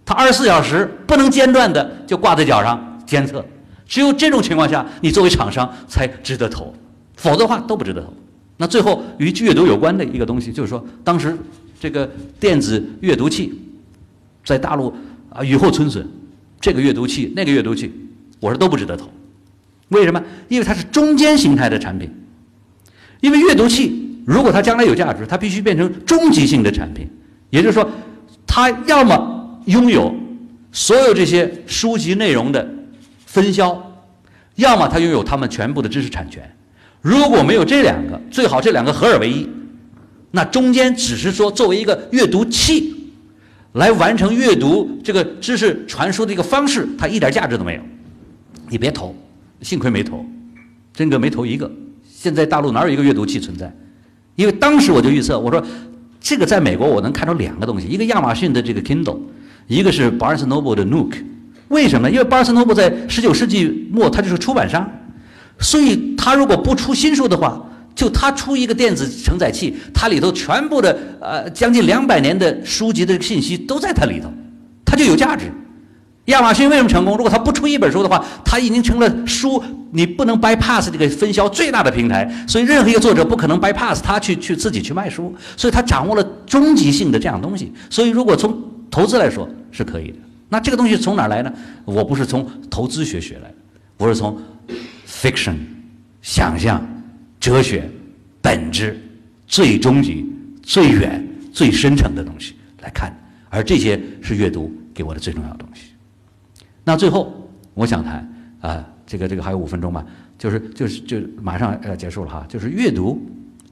[0.04, 3.44] 他二十四小时不能间断的就挂在脚上监测，
[3.86, 6.74] 只有这种情况下，你作为厂商才值得投，
[7.14, 8.12] 否则的话都不值得投。
[8.56, 11.38] 那最后与阅读有关的一个东西，就是说当时
[11.78, 13.52] 这个电子阅读器
[14.44, 14.94] 在大陆
[15.30, 16.06] 啊雨后春笋，
[16.60, 17.92] 这个阅读器那个阅读器，
[18.40, 19.10] 我说都不值得投。
[19.88, 20.22] 为什么？
[20.48, 22.12] 因为它是中间形态的产品。
[23.20, 27.08] 因为阅读器如果它将来有价值，它必须变成终极性的产品，
[27.50, 27.90] 也就是说，
[28.46, 29.32] 它要么。
[29.66, 30.14] 拥有
[30.72, 32.68] 所有这些书籍内容的
[33.24, 33.82] 分销，
[34.56, 36.54] 要么它拥有他们全部的知识产权。
[37.00, 39.48] 如果没有这两个，最好这两个合二为一。
[40.32, 42.93] 那中间只是说作为一个阅读器，
[43.74, 47.82] 来完成阅读这个知识传输的一个方式，它一点价值都没有。
[48.68, 49.14] 你别投，
[49.62, 50.24] 幸亏没投，
[50.92, 51.70] 真哥没投一个。
[52.08, 53.72] 现在大陆哪有一个阅读器存在？
[54.36, 55.64] 因为当时我就预测，我说
[56.20, 59.18] 这个在美国我能看到两个东西，一个亚马逊的这个 Kindle。
[59.66, 61.14] 一个是 Barnes Noble 的 Nook，
[61.68, 62.10] 为什么？
[62.10, 64.86] 因为 Barnes Noble 在十九世纪末，它就是出版商，
[65.58, 74.32] 所以它如果不出新书的话，就他出一个电子承载器，它里头全部的呃将近两百年的书籍的信息都在它里头，
[74.84, 75.44] 它就有价值。
[76.26, 77.16] 亚马逊为什么成功？
[77.16, 82.26] 如果他不出一本书的话，他已经成了书你不能 bypass 这个分销最大的平台。
[82.48, 87.70] 所以任何一个作者不可能 bypass 他去去自己去卖书，所以他掌握了终极性的这样东西。
[87.90, 88.58] 所以如果从
[88.90, 90.16] 投资来说是可以的。
[90.48, 91.52] 那这个东西从哪来呢？
[91.84, 93.54] 我不是从投资学学来的，
[93.98, 94.40] 我是从
[95.06, 95.56] fiction
[96.22, 96.80] 想象、
[97.44, 97.86] 哲学、
[98.40, 98.98] 本质、
[99.46, 100.24] 最终极、
[100.62, 101.22] 最远、
[101.52, 103.14] 最深层的东西来看。
[103.50, 105.88] 而这些是阅读给我的最重要的东西。
[106.84, 108.26] 那最后，我想谈
[108.62, 110.02] 啊，这个这个还有五分钟吧，
[110.38, 113.22] 就是就是就马上要结束了哈，就是阅读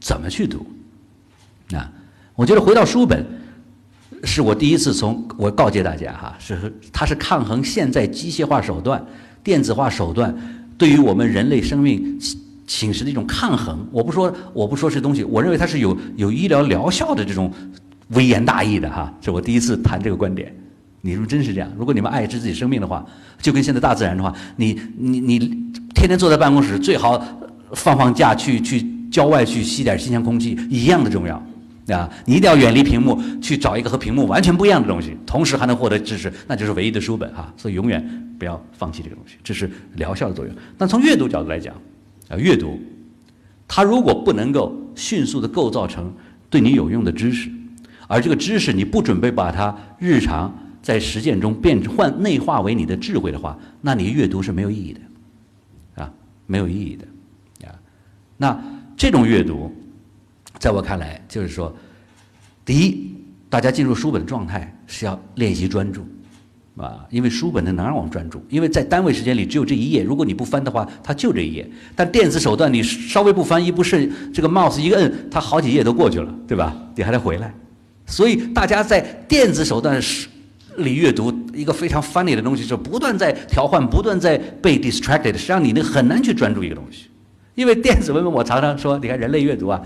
[0.03, 0.67] 怎么去读
[1.75, 1.91] 啊？
[2.35, 3.25] 我觉得回到书本，
[4.23, 9.03] 是我第一次从我告诫大家哈，是它是抗衡现在机械化手段、
[9.43, 10.37] 电子化手段
[10.77, 12.21] 对于我们人类生命
[12.73, 13.87] 侵蚀的一种抗衡。
[13.93, 17.53] 我不说我不说这东西，我认为它是有有医疗疗效的这种
[18.09, 20.55] 微言大义的哈，这我第一次谈这个观点。
[21.03, 21.71] 你说真是这样？
[21.77, 23.05] 如果你们爱惜自己生命的话，
[23.41, 25.39] 就跟现在大自然的话，你你你
[25.95, 27.21] 天天坐在办公室，最好
[27.75, 31.35] 放放假去去郊外去吸点新鲜空气，一样的重要
[31.89, 32.09] 啊！
[32.25, 37.53] 你一定要远离屏幕，去找一个和屏幕完全不一样的东西，同时还能获得知识，那就是唯一的书本哈。
[37.57, 38.01] 所以永远
[38.39, 40.55] 不要放弃这个东西，这是疗效的作用。
[40.79, 41.75] 但从阅读角度来讲，
[42.33, 42.81] 啊，阅读。
[43.69, 46.13] 它如果不能够迅速的构造成
[46.51, 47.49] 对你有用的知识，
[48.09, 50.53] 而这个知识你不准备把它日常。
[50.83, 56.13] 在实践中变换内化为你的智慧的话，那你阅读是没有意义的，啊，
[56.45, 57.79] 没有意义的，啊，
[58.37, 58.61] 那
[58.97, 59.73] 这种阅读，
[60.59, 61.73] 在我看来就是说，
[62.65, 63.15] 第一，
[63.49, 66.05] 大家进入书本状态是要练习专注，
[66.77, 76.77] 啊，因为书本它能让我们专注，因为在单位时间里只有这一页，如果你不翻的话，它就这一页，但电子手段你稍微不翻一不慎，这个 mouse 一个摁，它好几页都过去了，对吧？
[76.95, 77.55] 你还得回来，
[78.07, 80.01] 所以大家在电子手段。
[80.79, 87.09] 里阅读一个非常 funny 的东西，是不断在调换，不断在被 distracted，实际上你那很难去专注一个东西，
[87.55, 89.83] 因为电子文本我常常说，你看人类阅读啊，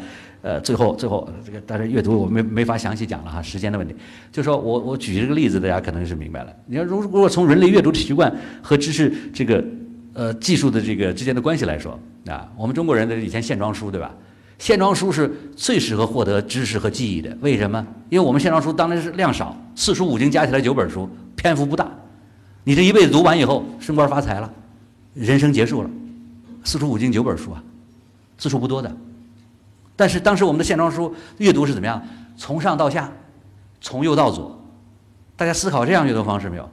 [0.47, 3.93] 呃，最后最后这个但是阅读我没没法详细讲了哈，时间的问题，
[4.31, 6.55] 就说我我举这个例子，大家可能是明白了。
[6.67, 8.33] 你要如如果从人类阅读的习惯
[8.63, 9.65] 和知识这个
[10.13, 14.15] 呃技术的这个之间的关系来说啊，我们中国人的以前线装书对吧？
[14.61, 17.85] 线装书是最适合获得知识和记忆的，为什么？
[18.09, 21.91] 因为我们线装书当然是量少，四书五经加起来九本书，篇幅不大。
[22.63, 24.49] 你这一辈子读完以后，升官发财了，
[25.13, 25.91] 人生结束了。
[26.63, 27.61] 四书五经九本书啊，
[28.39, 28.97] 字数不多的。
[29.97, 32.01] 但是当时我们的线装书阅读是怎么样？
[32.37, 33.11] 从上到下，
[33.81, 34.63] 从右到左。
[35.37, 36.71] 大家思考这样阅读方式没有？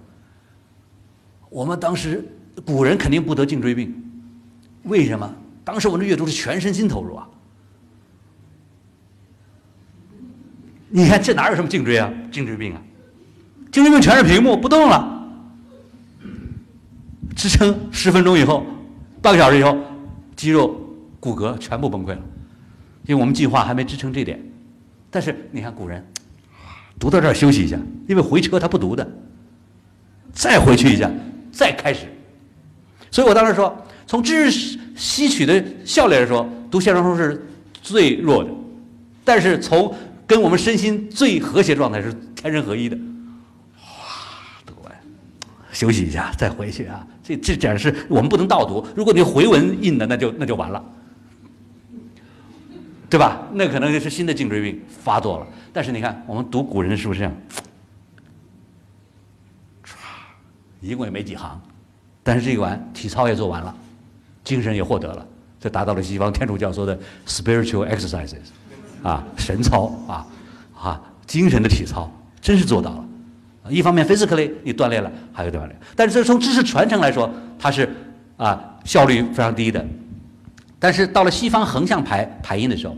[1.49, 2.24] 我们当时
[2.65, 3.93] 古人肯定不得颈椎病，
[4.84, 5.34] 为什么？
[5.63, 7.28] 当时我们的阅读是全身心投入啊。
[10.89, 12.11] 你看这哪有什么颈椎啊？
[12.32, 12.82] 颈椎病啊，
[13.71, 15.28] 颈椎病全是屏幕不动了，
[17.36, 18.65] 支撑十分钟以后，
[19.21, 19.78] 半个小时以后，
[20.36, 20.80] 肌肉
[21.19, 22.21] 骨骼全部崩溃了，
[23.06, 24.39] 因为我们进化还没支撑这点。
[25.10, 26.04] 但是你看古人，
[26.99, 27.78] 读到这儿休息一下，
[28.08, 29.08] 因为回车他不读的，
[30.34, 31.12] 再回去一下，
[31.51, 32.08] 再开始。
[33.12, 33.76] 所以我当时说，
[34.08, 37.45] 从知识吸取的效率来说，读线装书是
[37.82, 38.49] 最弱的，
[39.24, 39.93] 但是从
[40.26, 43.84] 跟我们身心最和谐状态是天人合一的，哇，
[44.66, 44.91] 读完
[45.72, 47.06] 休息一下再回去啊！
[47.24, 50.84] 这这点是我们不能倒读，如果你回文印的，那就那就完了，
[53.14, 53.43] 对吧？
[53.53, 55.45] 那可能就是新的颈椎病发作了。
[55.72, 57.34] 但是你看，我们读古人是不是这样？
[59.86, 59.91] 唰，
[60.82, 61.61] 一共也没几行，
[62.24, 63.76] 但是这一完体操也做完了，
[64.43, 65.24] 精神也获得了，
[65.59, 68.49] 这达到了西方天主教说的 spiritual exercises。
[69.03, 70.26] 啊，神操啊，
[70.76, 72.11] 啊，精神的体操，
[72.41, 73.05] 真是做到了。
[73.70, 75.80] 一方面，physically 你锻炼了，还有锻炼。
[75.95, 77.88] 但是这从知识传承来说，它是
[78.38, 79.86] 啊效率非常低的。
[80.84, 82.98] 但是到了西方横向排排印的时候，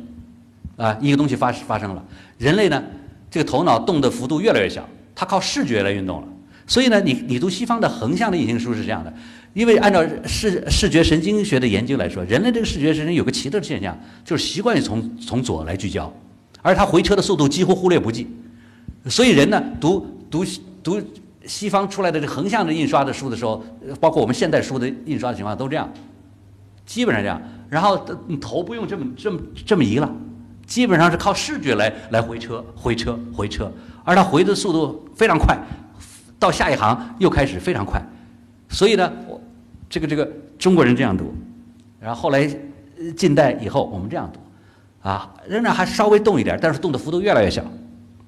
[0.76, 2.04] 啊，一个东西发发生了，
[2.40, 2.84] 人类呢
[3.30, 6.28] 这个头脑动的幅度越来越小，它靠视觉来运动了。
[6.66, 9.14] 所以呢，你你读西方的横向的印行书是这样的。
[9.54, 16.12] 因为按照视视觉神经学的研究来说，人类这个视觉神经有个奇特的现象，就是习惯于从从左来聚焦，
[16.64, 18.28] 而它回车的速度几乎忽略不计。
[19.08, 20.44] 所以人呢，读读
[20.82, 21.00] 读
[21.46, 23.64] 西方出来的这横向的印刷的书的时候，
[24.00, 25.88] 包括我们现代书的印刷的情况都这样，
[26.88, 27.40] 基本上这样。
[27.70, 27.97] 然后
[28.39, 30.11] 头不用这么这么这么移了，
[30.66, 33.72] 基本上是靠视觉来来回车回车回车，
[34.03, 35.57] 而它回的速度非常快，
[36.39, 38.01] 到下一行又开始非常快。
[38.70, 39.41] 所以呢，我。
[39.88, 41.34] 这个这个中国人这样读，
[41.99, 42.49] 然后后来
[43.16, 44.39] 近代以后我们这样读，
[45.07, 47.63] 啊，仍然还稍微动一点，但是动的幅度越来越小，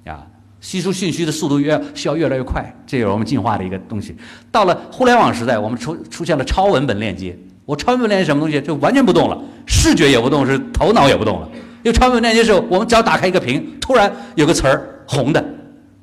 [0.06, 0.24] 啊，
[0.60, 4.16] 吸收信息的速度越需要越来越快，这是我们进化的一个东西。
[4.52, 7.36] 到了互联网时代，我们出出现了超文本链接。
[7.68, 8.58] 我超文本链接什么东西？
[8.62, 11.46] 就完全不动了，视觉也不动，是头脑也不动了。
[11.82, 15.44] 因为超文本链接是我们只要打开一个屏，突然有个词儿红的，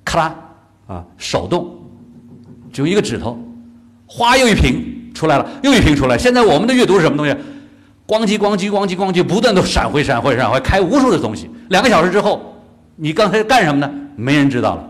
[0.03, 0.35] 咔啦
[0.85, 1.75] 啊，手动，
[2.71, 3.35] 只有一个指头，
[4.05, 6.15] 哗又一屏出来了，又一屏出来。
[6.15, 7.33] 现在我们的阅读是什么东西？
[8.05, 11.49] 咣叽咣叽咣叽咣叽，不断的闪回闪回闪回，开无数的东西。
[11.69, 12.61] 两个小时之后，
[12.95, 13.91] 你刚才干什么呢？
[14.15, 14.87] 没人知道了，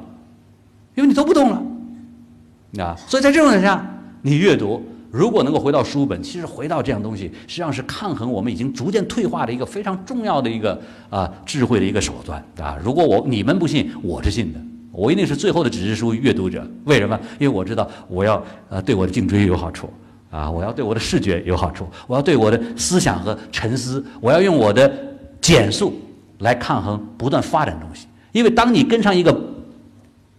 [0.95, 4.85] 因为你都不动了，啊，所以在这种情况下，你阅读
[5.15, 10.77] 如果能够回到书本，其实回到这样东西，实际上是抗衡我们已经逐渐退化的一个非常重要的一个
[11.09, 12.77] 啊智慧的一个手段啊。
[12.83, 14.59] 如果我你们不信，我是信的，
[14.91, 16.67] 我一定是最后的纸质书阅读者。
[16.83, 17.17] 为什么？
[17.39, 19.89] 因为我知道我要呃对我的颈椎有好处。
[20.31, 20.51] 啊！
[20.51, 24.91] 我要对我的视觉有好处，我要对我的思想和沉思，我要用我的
[25.39, 25.93] 减速
[26.39, 28.07] 来抗衡不断发展东西。
[28.33, 29.31] 因为当你跟上一个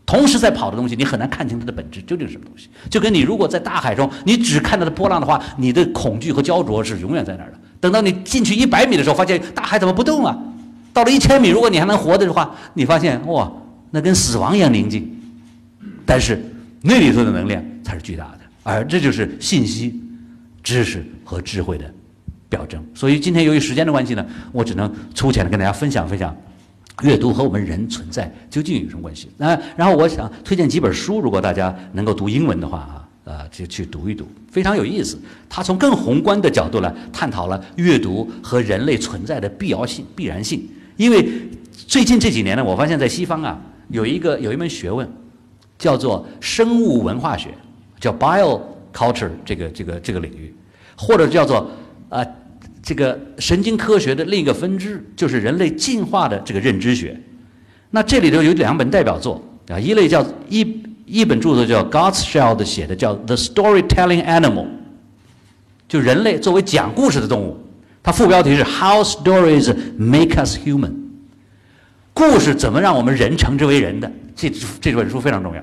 [0.07, 2.69] 同时在跑的东西，你很难看清它的本质究竟是什么东西。
[2.89, 7.59] 就跟你如果在大海中，你只看到的波浪的话，你的恐惧和焦灼是永远在那儿的。
[7.81, 10.39] 等到你进去一百米的时候，发现大海怎么不动啊？
[10.93, 13.53] 到了一千米，如果你还能活着的话，你发现哇，
[13.91, 15.11] 那跟死亡一样宁静。
[16.07, 16.41] 但是
[16.81, 18.39] 那里头的能量才是巨大的。
[18.63, 20.01] 而这就是信息、
[20.63, 21.93] 知识和智慧的
[22.49, 22.81] 表征。
[22.95, 26.35] 所以今天由于时间的关系呢，我只能粗浅的跟大家分享分享，
[27.03, 29.29] 阅读和我们人存在究竟有什么关系。
[29.37, 35.19] 那然后我想推荐几本书，如果大家能够读英文的话啊，呃，就去读一读，非常有意思。
[35.49, 40.67] 它从更宏观的角度来探讨了阅读和人类存在的必要性、必然性。
[40.97, 41.29] 因为
[41.75, 45.09] 最近这几年呢，我发现在西方啊，有一个有一门学问
[45.79, 47.51] 叫做生物文化学。
[47.99, 48.61] 叫 bio
[48.93, 50.55] culture 这个这个这个领域，
[50.99, 51.67] 或者叫做
[52.11, 52.23] 啊
[52.87, 57.21] 这个神经科学的另一个分支，就是人类进化的这个认知学。
[57.91, 64.67] 那这里头有两本代表作啊，一类叫一一本著作叫 Gottschall 写的叫 The Storytelling Animal，
[65.89, 67.59] 就人类作为讲故事的动物，
[68.05, 70.93] 它副标题是 How Stories Make Us Human，
[72.15, 74.09] 故事怎么让我们人称之为人的？
[74.37, 74.49] 这
[74.81, 75.63] 这本书非常重要。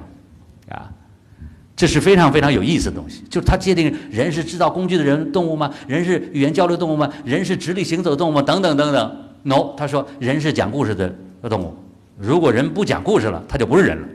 [1.83, 5.69] 这是非常非常有意思的东西，就是它界定人是制造工具的人动物吗？
[5.85, 7.11] 人是语言交流动物吗？
[7.25, 8.41] 人是直立行走的动物吗？
[8.41, 9.17] 等等等等。
[9.41, 11.13] No，他说人是讲故事的
[11.49, 11.75] 动物。
[12.17, 14.07] 如果人不讲故事了，他就不是人了。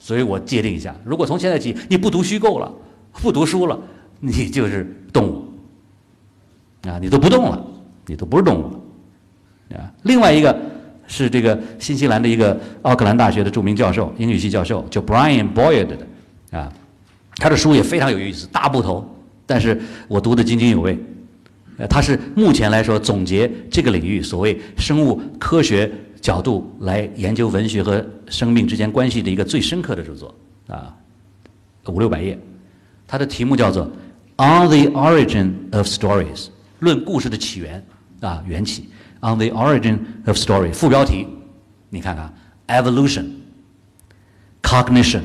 [0.00, 2.74] 所以我界定一下，如果从现在起你不读虚构了，
[3.12, 3.78] 不读书了，
[4.18, 5.44] 你就是动物。
[6.88, 7.64] 啊，你都不动了，
[8.06, 9.78] 你都不是动物了。
[9.78, 10.58] 啊，另外一个
[11.06, 15.98] 是这个新西兰的一个奥克兰大学的著名教授，英语系教授，叫 Brian Boyd 的，
[16.50, 16.72] 啊。
[17.36, 19.06] 他的书也非常有意思，大部头，
[19.44, 20.98] 但是我读得津津有味。
[21.78, 30.34] 呃，他是目前来说总结这个领域所谓生物科学角度来研究文学和生命之间关系的一个最深刻的著作
[30.68, 30.96] 啊，
[31.86, 32.38] 五六百页。
[33.06, 33.86] 他的题目叫做
[34.38, 36.44] 《On the Origin of Stories》，
[36.78, 37.84] 论故事的起源
[38.20, 38.88] 啊缘起。
[39.20, 41.26] On the Origin of Story，副标题，
[41.90, 42.32] 你看看
[42.68, 43.24] ，Evolution,
[44.62, 45.22] Cognition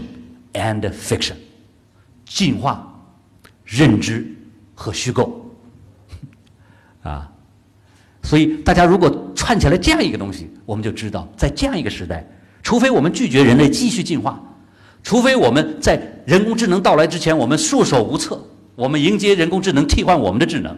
[0.54, 1.36] and Fiction。
[2.34, 2.82] 进化、
[3.66, 4.26] 认知
[4.74, 5.46] 和虚构，
[7.04, 7.30] 啊，
[8.24, 12.26] 所以大家如果串起来这样一个东西，我们就知道，在这样一个时代，
[12.64, 14.42] 除非我们拒绝人类继续进化，
[15.04, 18.42] 除非我们在人工智能到来之前我们束手无策，
[18.76, 20.74] 我们迎接人工智能替换我们的智能，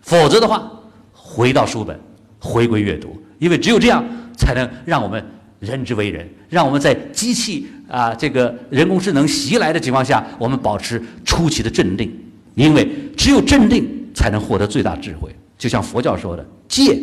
[0.00, 0.72] 否则的话，
[1.12, 2.00] 回到书本，
[2.40, 4.02] 回归阅读，因为只有这样
[4.38, 5.22] 才能让我们。
[5.64, 12.12] 人之为人，让我们在机器啊这个人工智能袭来的情况下，我们保持出奇的镇定，
[12.54, 15.34] 因为只有镇定才能获得最大智慧。
[15.56, 17.00] 就像佛教说的戒，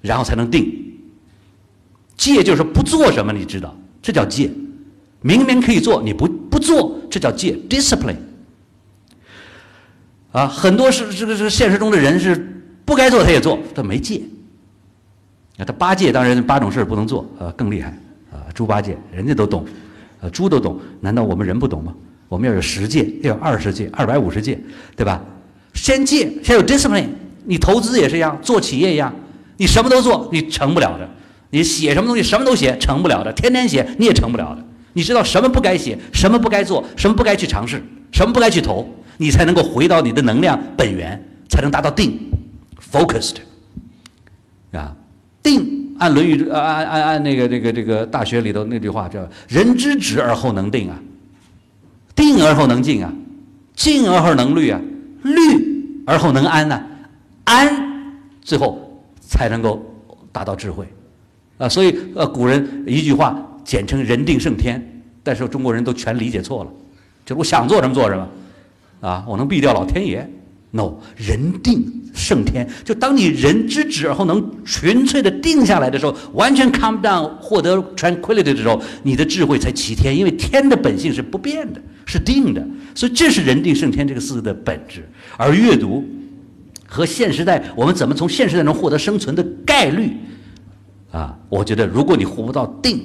[0.00, 0.78] 然后才能定。
[2.16, 4.50] 戒就是不做什么，你知道，这叫戒。
[5.20, 8.16] 明明可以做，你不不做，这叫戒，discipline。
[10.32, 14.22] 啊，很多是这个是现实中的人是不该做他也做，他没戒。
[15.64, 17.90] 他八戒当然八种事不能做，呃，更厉害，
[18.30, 19.64] 啊，猪八戒人家都懂，
[20.20, 21.94] 呃，猪都懂，难道我们人不懂吗？
[22.28, 24.58] 我们要有十戒，要有二十戒，二百五十戒，
[24.96, 25.20] 对吧？
[25.74, 27.06] 先戒，先有 discipline。
[27.44, 29.14] 你投资也是一样，做企业一样，
[29.56, 31.08] 你什么都做，你成不了的。
[31.50, 33.32] 你写什么东西，什么都写，成不了的。
[33.32, 34.64] 天天写，你也成不了的。
[34.94, 37.82] 你知道什么不该写，什么不该做，什么不该去尝试，
[38.12, 38.88] 什么不该去投，
[39.18, 42.18] 你才能够回到你的能量本源，才能达到定
[42.90, 43.36] ，focused，
[44.72, 44.96] 啊。
[45.42, 50.98] 定，按《论语》按按按按那个这个这个大学里头那句话叫“人之止而后能定啊，
[52.14, 53.12] 定而后能静啊，
[53.74, 54.80] 静而后能虑啊，
[55.22, 56.80] 虑而后能安呐，
[57.44, 59.84] 安最后才能够
[60.30, 60.86] 达到智慧
[61.58, 61.68] 啊。
[61.68, 66.70] 所以呃，古人一句话简称人定胜天，但是中国人都全理解错了，
[67.24, 68.28] 就是我想做什么做什么，
[69.08, 70.28] 啊，我能避掉老天爷
[70.74, 85.06] ？No，人定胜天，就当你人知止而后能纯粹的定下来的时候，完全 calm down，获得 tranquility 的时候，你的智慧才齐天，因为天的本性是不变的，是定的，所以这是人定胜天这个四个的本质。
[85.36, 86.02] 而阅读
[86.86, 90.10] 和现时代，我们怎么从现时代中获得生存的概率？
[91.10, 93.02] 啊，我觉得如果你活不到定，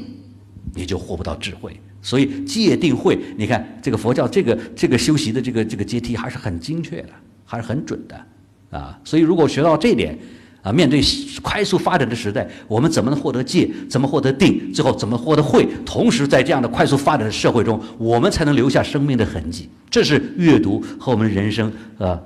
[0.73, 1.77] 你就活不到智慧。
[2.01, 7.09] 所以戒定慧，你看这个佛教这个这个修习的这个这个阶梯还是很精确的，
[7.47, 8.99] 还是很准的啊。
[9.03, 10.15] 所以如果学到这点
[10.61, 11.01] 啊，面对
[11.41, 13.67] 快速发展的时代，我们怎么能获得戒？
[13.89, 14.71] 怎么获得定？
[14.71, 15.67] 最后怎么获得慧？
[15.83, 19.67] 同时在这样的快速发展的社会中，我们才能留下生命的痕迹。
[19.89, 22.21] 这是阅读和我们人生呃。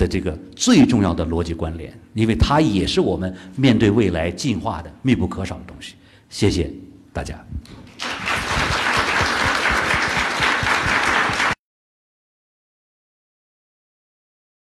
[0.00, 5.92] 的这个最重要的逻辑关联，因为它也是我们面对未来进化的密不可少的东西。
[6.30, 6.72] 谢谢
[7.12, 7.38] 大家。